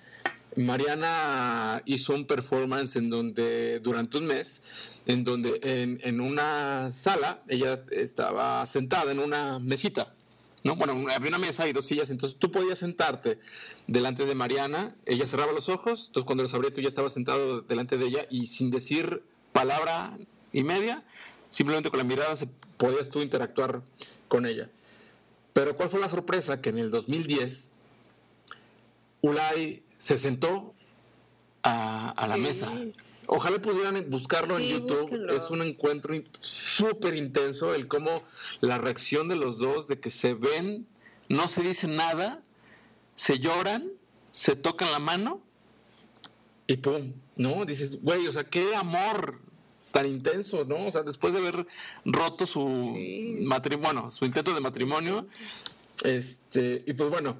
Mariana 0.56 1.82
hizo 1.86 2.14
un 2.14 2.26
performance 2.26 2.96
en 2.96 3.10
donde, 3.10 3.80
durante 3.80 4.18
un 4.18 4.26
mes, 4.26 4.62
en 5.06 5.24
donde 5.24 5.60
en, 6.04 6.22
una 6.22 6.92
sala, 6.92 7.44
ella 7.48 7.84
estaba 7.92 8.66
sentada 8.66 9.12
en 9.12 9.20
una 9.20 9.60
mesita, 9.60 10.14
¿no? 10.64 10.76
Bueno, 10.76 10.94
había 11.14 11.30
una 11.30 11.38
mesa 11.38 11.68
y 11.68 11.74
dos 11.74 11.86
sillas, 11.86 12.10
entonces 12.10 12.38
tú 12.40 12.52
podías 12.52 12.80
sentarte 12.80 13.40
delante 13.88 14.26
de 14.26 14.36
Mariana, 14.36 14.96
ella 15.06 15.28
cerraba 15.28 15.52
los 15.52 15.70
ojos, 15.70 16.08
entonces 16.08 16.26
cuando 16.26 16.44
los 16.44 16.54
abría 16.54 16.74
tú 16.74 16.82
ya 16.82 16.88
estabas 16.88 17.14
sentado 17.14 17.62
delante 17.62 17.98
de 17.98 18.06
ella 18.06 18.26
y 18.30 18.48
sin 18.48 18.72
decir 18.72 19.24
palabra 19.52 20.18
y 20.52 20.64
media, 20.64 21.04
simplemente 21.50 21.90
con 21.90 21.98
la 21.98 22.04
mirada 22.04 22.36
se, 22.36 22.48
podías 22.78 23.10
tú 23.10 23.22
interactuar 23.22 23.82
con 24.28 24.46
ella. 24.46 24.70
Pero 25.54 25.76
¿cuál 25.76 25.90
fue 25.90 26.00
la 26.00 26.10
sorpresa? 26.10 26.62
Que 26.62 26.70
en 26.70 26.80
el 26.80 26.92
2010, 26.92 27.70
Ulay 29.22 29.84
se 29.98 30.18
sentó 30.18 30.74
a, 31.62 32.26
la 32.28 32.38
mesa. 32.38 32.72
Ojalá 33.28 33.60
pudieran 33.60 34.10
buscarlo 34.10 34.60
en 34.60 34.68
YouTube. 34.68 35.30
Es 35.30 35.50
un 35.50 35.62
encuentro 35.62 36.16
súper 36.40 37.16
intenso, 37.16 37.74
el 37.74 37.88
cómo 37.88 38.24
la 38.62 38.78
reacción 38.78 39.28
de 39.28 39.36
los 39.36 39.58
dos, 39.58 39.88
de 39.88 40.00
que 40.00 40.10
se 40.10 40.34
ven, 40.34 40.88
no 41.30 41.48
se 41.48 41.62
dice 41.62 41.88
nada, 41.88 42.44
se 43.16 43.40
lloran, 43.40 43.92
se 44.32 44.56
tocan 44.56 44.92
la 44.92 45.00
mano 45.00 45.42
y 46.68 46.78
pum, 46.78 47.14
¿no? 47.36 47.66
Dices, 47.66 48.02
güey, 48.02 48.28
o 48.28 48.32
sea, 48.32 48.44
qué 48.44 48.76
amor 48.76 49.40
tan 49.92 50.08
intenso, 50.08 50.66
¿no? 50.66 50.88
O 50.88 50.92
sea, 50.92 51.04
después 51.04 51.34
de 51.34 51.40
haber 51.40 51.68
roto 52.04 52.48
su 52.48 52.98
matrimonio, 53.42 54.10
su 54.10 54.26
intento 54.26 54.54
de 54.54 54.62
matrimonio, 54.62 55.28
este, 56.04 56.84
y 56.86 56.94
pues 56.94 57.10
bueno, 57.10 57.38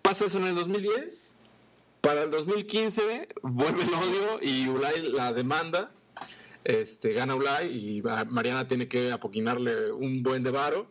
pasa 0.00 0.26
eso 0.26 0.38
en 0.38 0.46
el 0.46 0.54
2010 0.54 1.33
para 2.04 2.24
el 2.24 2.30
2015 2.30 3.28
vuelve 3.42 3.82
el 3.82 3.88
odio 3.88 4.38
y 4.42 4.68
Ulay 4.68 5.10
la 5.10 5.32
demanda. 5.32 5.90
Este, 6.62 7.14
gana 7.14 7.34
Ulay 7.34 7.68
y 7.68 8.02
Mariana 8.02 8.68
tiene 8.68 8.88
que 8.88 9.10
apoquinarle 9.10 9.90
un 9.90 10.22
buen 10.22 10.42
de 10.42 10.50
varo. 10.50 10.90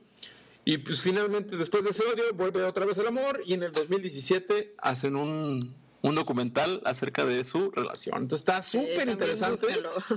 Y 0.66 0.80
pues 0.80 1.02
finalmente, 1.02 1.56
después 1.56 1.84
de 1.84 1.92
ese 1.92 2.04
odio, 2.04 2.24
vuelve 2.34 2.64
otra 2.64 2.86
vez 2.86 2.98
el 2.98 3.08
amor 3.08 3.42
y 3.46 3.54
en 3.54 3.62
el 3.62 3.72
2017 3.72 4.76
hacen 4.80 5.16
un, 5.16 5.76
un 6.02 6.16
documental 6.16 6.82
acerca 6.84 7.26
de 7.26 7.44
su 7.44 7.70
relación. 7.70 8.24
Entonces 8.24 8.42
está 8.42 8.64
súper 8.64 9.08
interesante. 9.08 9.68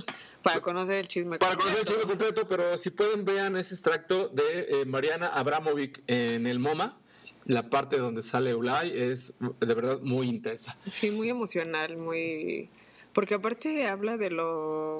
Para 0.41 0.61
conocer 0.61 0.95
el 0.95 1.07
chisme 1.07 1.37
Para 1.37 1.57
conocer 1.57 1.79
el 1.81 1.85
chisme 1.85 2.03
completo, 2.03 2.47
pero 2.47 2.75
si 2.77 2.89
pueden 2.89 3.23
vean 3.23 3.55
ese 3.55 3.75
extracto 3.75 4.29
de 4.29 4.67
eh, 4.69 4.85
Mariana 4.85 5.27
Abramovic 5.27 6.01
en 6.07 6.47
el 6.47 6.57
MoMA. 6.57 6.97
La 7.47 7.69
parte 7.69 7.97
donde 7.97 8.21
sale 8.21 8.53
Ulay 8.53 8.91
es 8.93 9.33
de 9.39 9.73
verdad 9.73 9.99
muy 10.01 10.27
intensa. 10.27 10.77
Sí, 10.85 11.11
muy 11.11 11.29
emocional, 11.29 11.97
muy... 11.97 12.69
Porque 13.13 13.35
aparte 13.35 13.87
habla 13.87 14.17
de 14.17 14.29
lo 14.29 14.97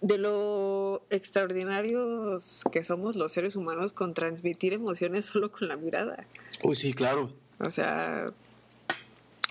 de 0.00 0.18
lo 0.18 1.02
extraordinarios 1.10 2.62
que 2.72 2.82
somos 2.82 3.14
los 3.14 3.30
seres 3.30 3.54
humanos 3.54 3.92
con 3.92 4.14
transmitir 4.14 4.72
emociones 4.72 5.26
solo 5.32 5.52
con 5.52 5.68
la 5.68 5.76
mirada. 5.76 6.26
Uy, 6.62 6.74
sí, 6.74 6.92
claro. 6.92 7.32
O 7.60 7.70
sea, 7.70 8.32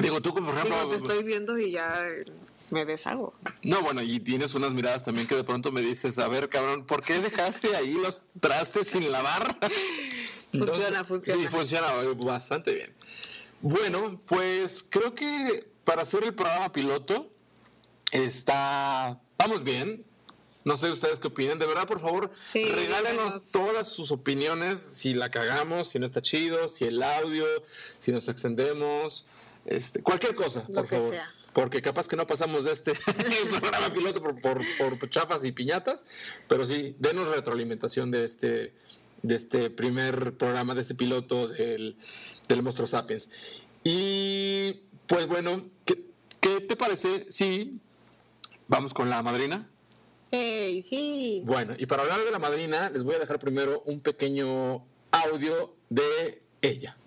Digo, 0.01 0.21
tú 0.21 0.33
como 0.33 0.47
por 0.47 0.57
ejemplo... 0.57 0.89
te 0.89 0.95
estoy 0.95 1.23
viendo 1.23 1.57
y 1.57 1.71
ya 1.71 2.05
me 2.71 2.85
deshago. 2.85 3.33
No, 3.61 3.81
bueno, 3.81 4.01
y 4.01 4.19
tienes 4.19 4.55
unas 4.55 4.71
miradas 4.71 5.03
también 5.03 5.27
que 5.27 5.35
de 5.35 5.43
pronto 5.43 5.71
me 5.71 5.81
dices, 5.81 6.17
a 6.17 6.27
ver, 6.27 6.49
cabrón, 6.49 6.85
¿por 6.85 7.03
qué 7.03 7.19
dejaste 7.19 7.75
ahí 7.75 7.93
los 7.93 8.23
trastes 8.39 8.87
sin 8.87 9.11
lavar? 9.11 9.57
funciona, 10.51 11.03
funciona. 11.03 11.41
Sí, 11.41 11.47
funciona 11.47 11.87
bastante 12.23 12.73
bien. 12.73 12.93
Bueno, 13.61 14.21
pues 14.25 14.83
creo 14.87 15.13
que 15.13 15.67
para 15.83 16.03
hacer 16.03 16.23
el 16.23 16.33
programa 16.33 16.71
piloto 16.71 17.31
está... 18.11 19.19
Vamos 19.37 19.63
bien, 19.63 20.05
no 20.63 20.77
sé 20.77 20.91
ustedes 20.91 21.19
qué 21.19 21.27
opinan. 21.27 21.59
De 21.59 21.65
verdad, 21.65 21.87
por 21.87 21.99
favor, 21.99 22.31
regálenos 22.53 23.51
todas 23.51 23.87
sus 23.87 24.11
opiniones. 24.11 24.79
Si 24.79 25.13
la 25.13 25.29
cagamos, 25.31 25.89
si 25.89 25.99
no 25.99 26.05
está 26.05 26.21
chido, 26.21 26.67
si 26.67 26.85
el 26.85 27.01
audio, 27.01 27.45
si 27.99 28.11
nos 28.11 28.29
extendemos, 28.29 29.25
este, 29.65 30.01
cualquier 30.01 30.35
cosa, 30.35 30.65
por 30.67 30.87
favor. 30.87 31.15
Porque 31.53 31.81
capaz 31.81 32.07
que 32.07 32.15
no 32.15 32.25
pasamos 32.25 32.63
de 32.63 32.71
este 32.71 32.93
programa 33.59 33.93
piloto 33.93 34.21
por, 34.21 34.39
por, 34.41 35.09
chafas 35.09 35.43
y 35.43 35.51
piñatas, 35.51 36.05
pero 36.47 36.65
sí, 36.65 36.95
denos 36.99 37.27
retroalimentación 37.27 38.09
de 38.09 38.25
este, 38.25 38.73
de 39.23 39.36
este 39.36 39.69
primer 39.69 40.38
programa, 40.38 40.75
de 40.75 40.81
este 40.81 40.95
piloto 40.95 41.47
del, 41.47 41.97
del 42.47 42.63
Monstruo 42.63 42.88
Sapiens. 42.88 43.29
Y 43.84 44.81
pues 45.07 45.27
bueno, 45.27 45.69
¿qué, 45.86 46.05
¿qué 46.39 46.62
te 46.62 46.75
parece 46.75 47.25
si 47.29 47.79
vamos 48.67 48.93
con 48.93 49.10
la 49.10 49.21
madrina? 49.21 49.69
Hey, 50.31 50.86
sí. 50.89 51.41
Bueno, 51.45 51.73
y 51.77 51.86
para 51.86 52.03
hablar 52.03 52.23
de 52.23 52.31
la 52.31 52.39
madrina, 52.39 52.89
les 52.89 53.03
voy 53.03 53.15
a 53.15 53.19
dejar 53.19 53.38
primero 53.38 53.84
un 53.86 53.99
pequeño 53.99 54.86
audio 55.12 55.75
de 55.89 56.41
ella. 56.62 56.97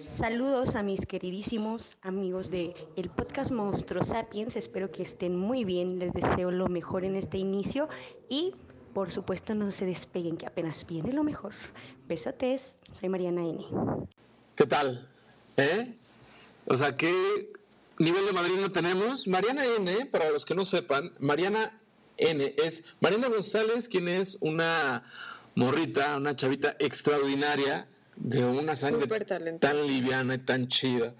Saludos 0.00 0.76
a 0.76 0.82
mis 0.82 1.04
queridísimos 1.04 1.98
amigos 2.00 2.50
de 2.50 2.74
el 2.96 3.10
podcast 3.10 3.50
Monstruo 3.50 4.02
Sapiens. 4.02 4.56
Espero 4.56 4.90
que 4.90 5.02
estén 5.02 5.36
muy 5.36 5.62
bien. 5.64 5.98
Les 5.98 6.14
deseo 6.14 6.50
lo 6.50 6.68
mejor 6.68 7.04
en 7.04 7.16
este 7.16 7.36
inicio 7.36 7.86
y 8.30 8.54
por 8.94 9.10
supuesto 9.10 9.54
no 9.54 9.70
se 9.70 9.84
despeguen 9.84 10.38
que 10.38 10.46
apenas 10.46 10.86
viene 10.86 11.12
lo 11.12 11.22
mejor. 11.22 11.52
Besotes. 12.08 12.78
Soy 12.98 13.10
Mariana 13.10 13.42
N. 13.42 13.62
¿Qué 14.56 14.64
tal? 14.64 15.06
¿Eh? 15.58 15.94
O 16.64 16.78
sea, 16.78 16.96
¿qué 16.96 17.52
nivel 17.98 18.24
de 18.24 18.32
madrina 18.32 18.72
tenemos? 18.72 19.28
Mariana 19.28 19.66
N, 19.66 20.06
para 20.06 20.30
los 20.30 20.46
que 20.46 20.54
no 20.54 20.64
sepan, 20.64 21.12
Mariana 21.18 21.78
N 22.16 22.54
es 22.56 22.82
Mariana 23.00 23.28
González, 23.28 23.86
quien 23.86 24.08
es 24.08 24.38
una 24.40 25.04
morrita, 25.54 26.16
una 26.16 26.34
chavita 26.34 26.74
extraordinaria 26.78 27.86
de 28.20 28.44
una 28.44 28.76
sangre 28.76 29.06
tan 29.58 29.86
liviana 29.86 30.34
y 30.34 30.38
tan 30.38 30.68
chida. 30.68 31.14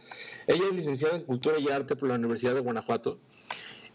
Ella 0.46 0.64
es 0.70 0.76
licenciada 0.76 1.16
en 1.16 1.22
Cultura 1.22 1.58
y 1.58 1.68
Arte 1.68 1.96
por 1.96 2.08
la 2.08 2.14
Universidad 2.14 2.54
de 2.54 2.60
Guanajuato 2.60 3.18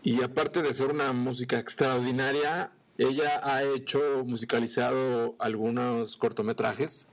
y 0.06 0.22
aparte 0.22 0.62
de 0.62 0.72
ser 0.72 0.91
una 0.91 1.13
música 1.13 1.58
extraordinaria, 1.58 2.72
ella 3.00 3.41
ha 3.44 3.63
hecho, 3.63 4.24
musicalizado 4.24 5.34
algunos 5.39 6.15
cortometrajes. 6.15 7.08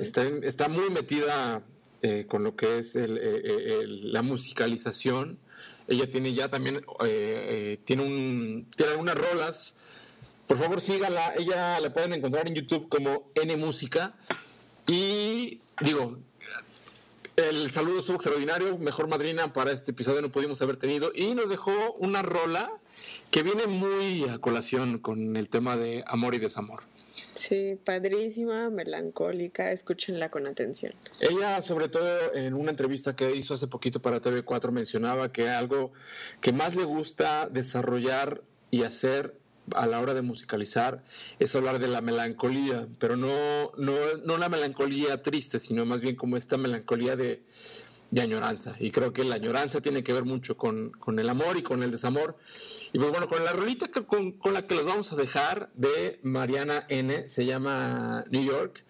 está, 0.00 0.22
está, 0.44 0.68
muy 0.68 0.88
metida 0.90 1.64
eh, 2.00 2.26
con 2.28 2.44
lo 2.44 2.54
que 2.54 2.78
es 2.78 2.94
el, 2.94 3.18
eh, 3.18 3.22
eh, 3.24 3.84
la 3.86 4.22
musicalización. 4.22 5.36
Ella 5.88 6.08
tiene 6.08 6.32
ya 6.32 6.48
también, 6.48 6.82
tiene, 7.84 8.02
un, 8.04 8.68
tiene 8.76 8.92
algunas 8.92 9.16
rolas. 9.16 9.76
Por 10.46 10.58
favor, 10.58 10.80
sígala. 10.80 11.34
Ella 11.36 11.80
la 11.80 11.92
pueden 11.92 12.14
encontrar 12.14 12.46
en 12.46 12.54
YouTube 12.54 12.88
como 12.88 13.32
N 13.34 13.56
Música. 13.56 14.14
Y 14.86 15.60
digo, 15.80 16.18
el 17.36 17.70
saludo 17.70 18.00
estuvo 18.00 18.16
extraordinario, 18.16 18.76
mejor 18.78 19.08
madrina 19.08 19.52
para 19.52 19.72
este 19.72 19.92
episodio 19.92 20.20
no 20.20 20.30
pudimos 20.30 20.60
haber 20.60 20.76
tenido 20.76 21.12
y 21.14 21.34
nos 21.34 21.48
dejó 21.48 21.92
una 21.94 22.22
rola 22.22 22.70
que 23.30 23.42
viene 23.42 23.66
muy 23.66 24.28
a 24.28 24.38
colación 24.38 24.98
con 24.98 25.36
el 25.36 25.48
tema 25.48 25.76
de 25.76 26.04
amor 26.06 26.34
y 26.34 26.38
desamor. 26.38 26.82
Sí, 27.14 27.78
padrísima, 27.82 28.70
melancólica, 28.70 29.72
escúchenla 29.72 30.30
con 30.30 30.46
atención. 30.46 30.92
Ella, 31.20 31.60
sobre 31.62 31.88
todo 31.88 32.34
en 32.34 32.54
una 32.54 32.70
entrevista 32.70 33.16
que 33.16 33.34
hizo 33.34 33.54
hace 33.54 33.66
poquito 33.66 34.00
para 34.00 34.20
TV4, 34.20 34.70
mencionaba 34.70 35.32
que 35.32 35.48
algo 35.48 35.92
que 36.40 36.52
más 36.52 36.74
le 36.74 36.84
gusta 36.84 37.48
desarrollar 37.50 38.42
y 38.70 38.82
hacer 38.82 39.34
a 39.74 39.86
la 39.86 40.00
hora 40.00 40.14
de 40.14 40.22
musicalizar 40.22 41.04
es 41.38 41.54
hablar 41.54 41.78
de 41.78 41.88
la 41.88 42.00
melancolía, 42.00 42.88
pero 42.98 43.16
no, 43.16 43.72
no, 43.76 43.94
no 44.24 44.36
la 44.36 44.48
melancolía 44.48 45.22
triste, 45.22 45.58
sino 45.58 45.84
más 45.84 46.00
bien 46.00 46.16
como 46.16 46.36
esta 46.36 46.56
melancolía 46.56 47.16
de, 47.16 47.42
añoranza. 48.20 48.76
Y 48.78 48.90
creo 48.90 49.12
que 49.14 49.24
la 49.24 49.36
añoranza 49.36 49.80
tiene 49.80 50.02
que 50.02 50.12
ver 50.12 50.24
mucho 50.24 50.56
con, 50.56 50.90
con 50.90 51.18
el 51.18 51.28
amor 51.30 51.56
y 51.56 51.62
con 51.62 51.82
el 51.82 51.90
desamor. 51.90 52.36
Y 52.92 52.98
pues 52.98 53.10
bueno, 53.10 53.26
con 53.26 53.42
la 53.42 53.52
rolita 53.52 53.88
con, 53.88 54.32
con 54.32 54.52
la 54.52 54.66
que 54.66 54.74
los 54.74 54.84
vamos 54.84 55.12
a 55.12 55.16
dejar 55.16 55.70
de 55.74 56.20
Mariana 56.22 56.84
N, 56.90 57.26
se 57.26 57.46
llama 57.46 58.24
New 58.30 58.44
York, 58.44 58.84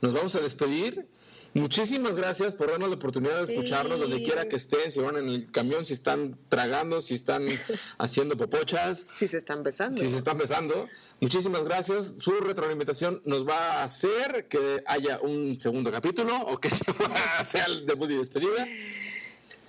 nos 0.00 0.14
vamos 0.14 0.34
a 0.36 0.40
despedir 0.40 1.06
Muchísimas 1.54 2.16
gracias 2.16 2.54
por 2.54 2.70
darnos 2.70 2.88
la 2.88 2.94
oportunidad 2.94 3.44
de 3.44 3.52
escucharnos 3.52 4.00
donde 4.00 4.22
quiera 4.22 4.48
que 4.48 4.56
estén, 4.56 4.90
si 4.90 5.00
van 5.00 5.18
en 5.18 5.28
el 5.28 5.52
camión, 5.52 5.84
si 5.84 5.92
están 5.92 6.38
tragando, 6.48 7.02
si 7.02 7.14
están 7.14 7.46
haciendo 7.98 8.38
popochas. 8.38 9.06
Si 9.14 9.28
se 9.28 9.36
están 9.36 9.62
besando. 9.62 10.00
Si 10.02 10.08
se 10.08 10.16
están 10.16 10.38
besando. 10.38 10.88
Muchísimas 11.20 11.62
gracias. 11.64 12.14
Su 12.20 12.40
retroalimentación 12.40 13.20
nos 13.26 13.46
va 13.46 13.80
a 13.80 13.84
hacer 13.84 14.48
que 14.48 14.82
haya 14.86 15.20
un 15.20 15.60
segundo 15.60 15.92
capítulo 15.92 16.34
o 16.46 16.58
que 16.58 16.70
sea 17.46 17.66
el 17.66 17.84
debut 17.84 18.10
y 18.10 18.16
despedida. 18.16 18.66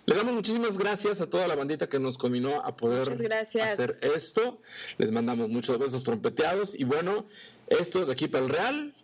Le 0.06 0.16
damos 0.16 0.34
muchísimas 0.34 0.78
gracias 0.78 1.20
a 1.22 1.30
toda 1.30 1.48
la 1.48 1.56
bandita 1.56 1.88
que 1.88 2.00
nos 2.00 2.18
combinó 2.18 2.62
a 2.64 2.76
poder 2.76 3.34
hacer 3.34 4.00
esto. 4.02 4.60
Les 4.98 5.12
mandamos 5.12 5.50
muchos 5.50 5.78
besos 5.78 6.04
trompeteados. 6.04 6.76
Y 6.76 6.86
bueno, 6.86 7.26
esto 7.68 8.06
de 8.06 8.12
aquí 8.12 8.28
para 8.28 8.46
el 8.46 8.50
Real 8.50 8.96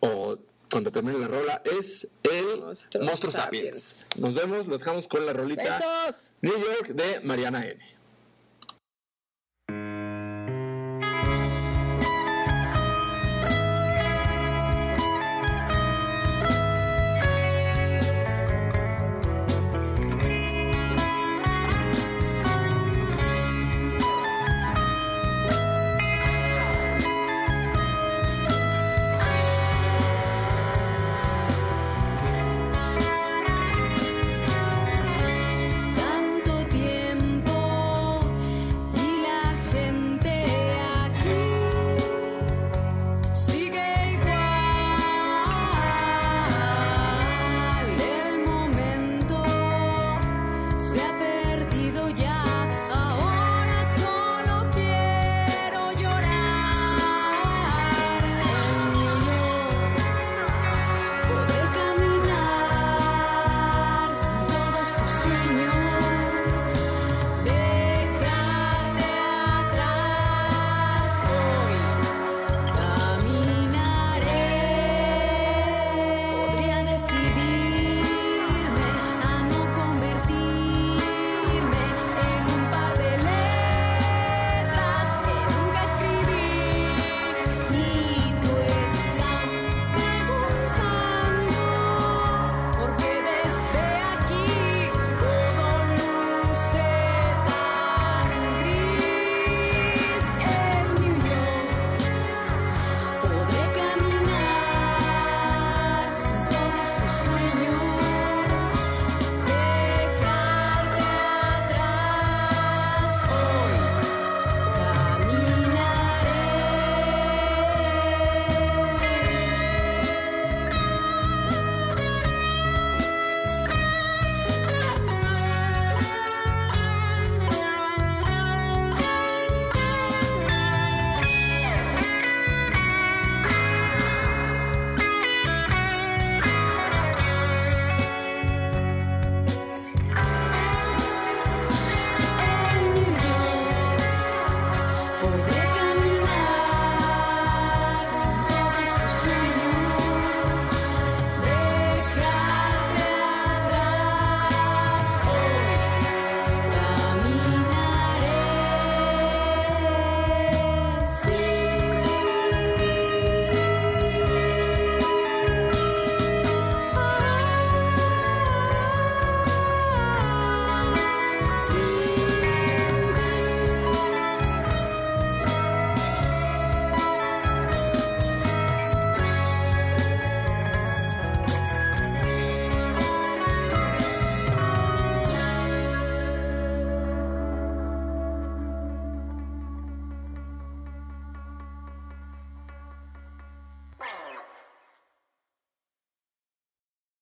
o 0.00 0.38
cuando 0.72 0.90
termine 0.90 1.18
la 1.18 1.28
rola, 1.28 1.62
es 1.64 2.08
el 2.22 3.02
Monstruo, 3.02 3.30
Sapiens. 3.30 3.96
Nos 4.16 4.34
vemos, 4.34 4.66
nos 4.66 4.78
dejamos 4.80 5.06
con 5.06 5.26
la 5.26 5.34
rolita 5.34 5.62
¡Besos! 5.62 6.30
New 6.40 6.58
York 6.58 6.88
de 6.88 7.20
Mariana 7.20 7.66
N. 7.66 7.78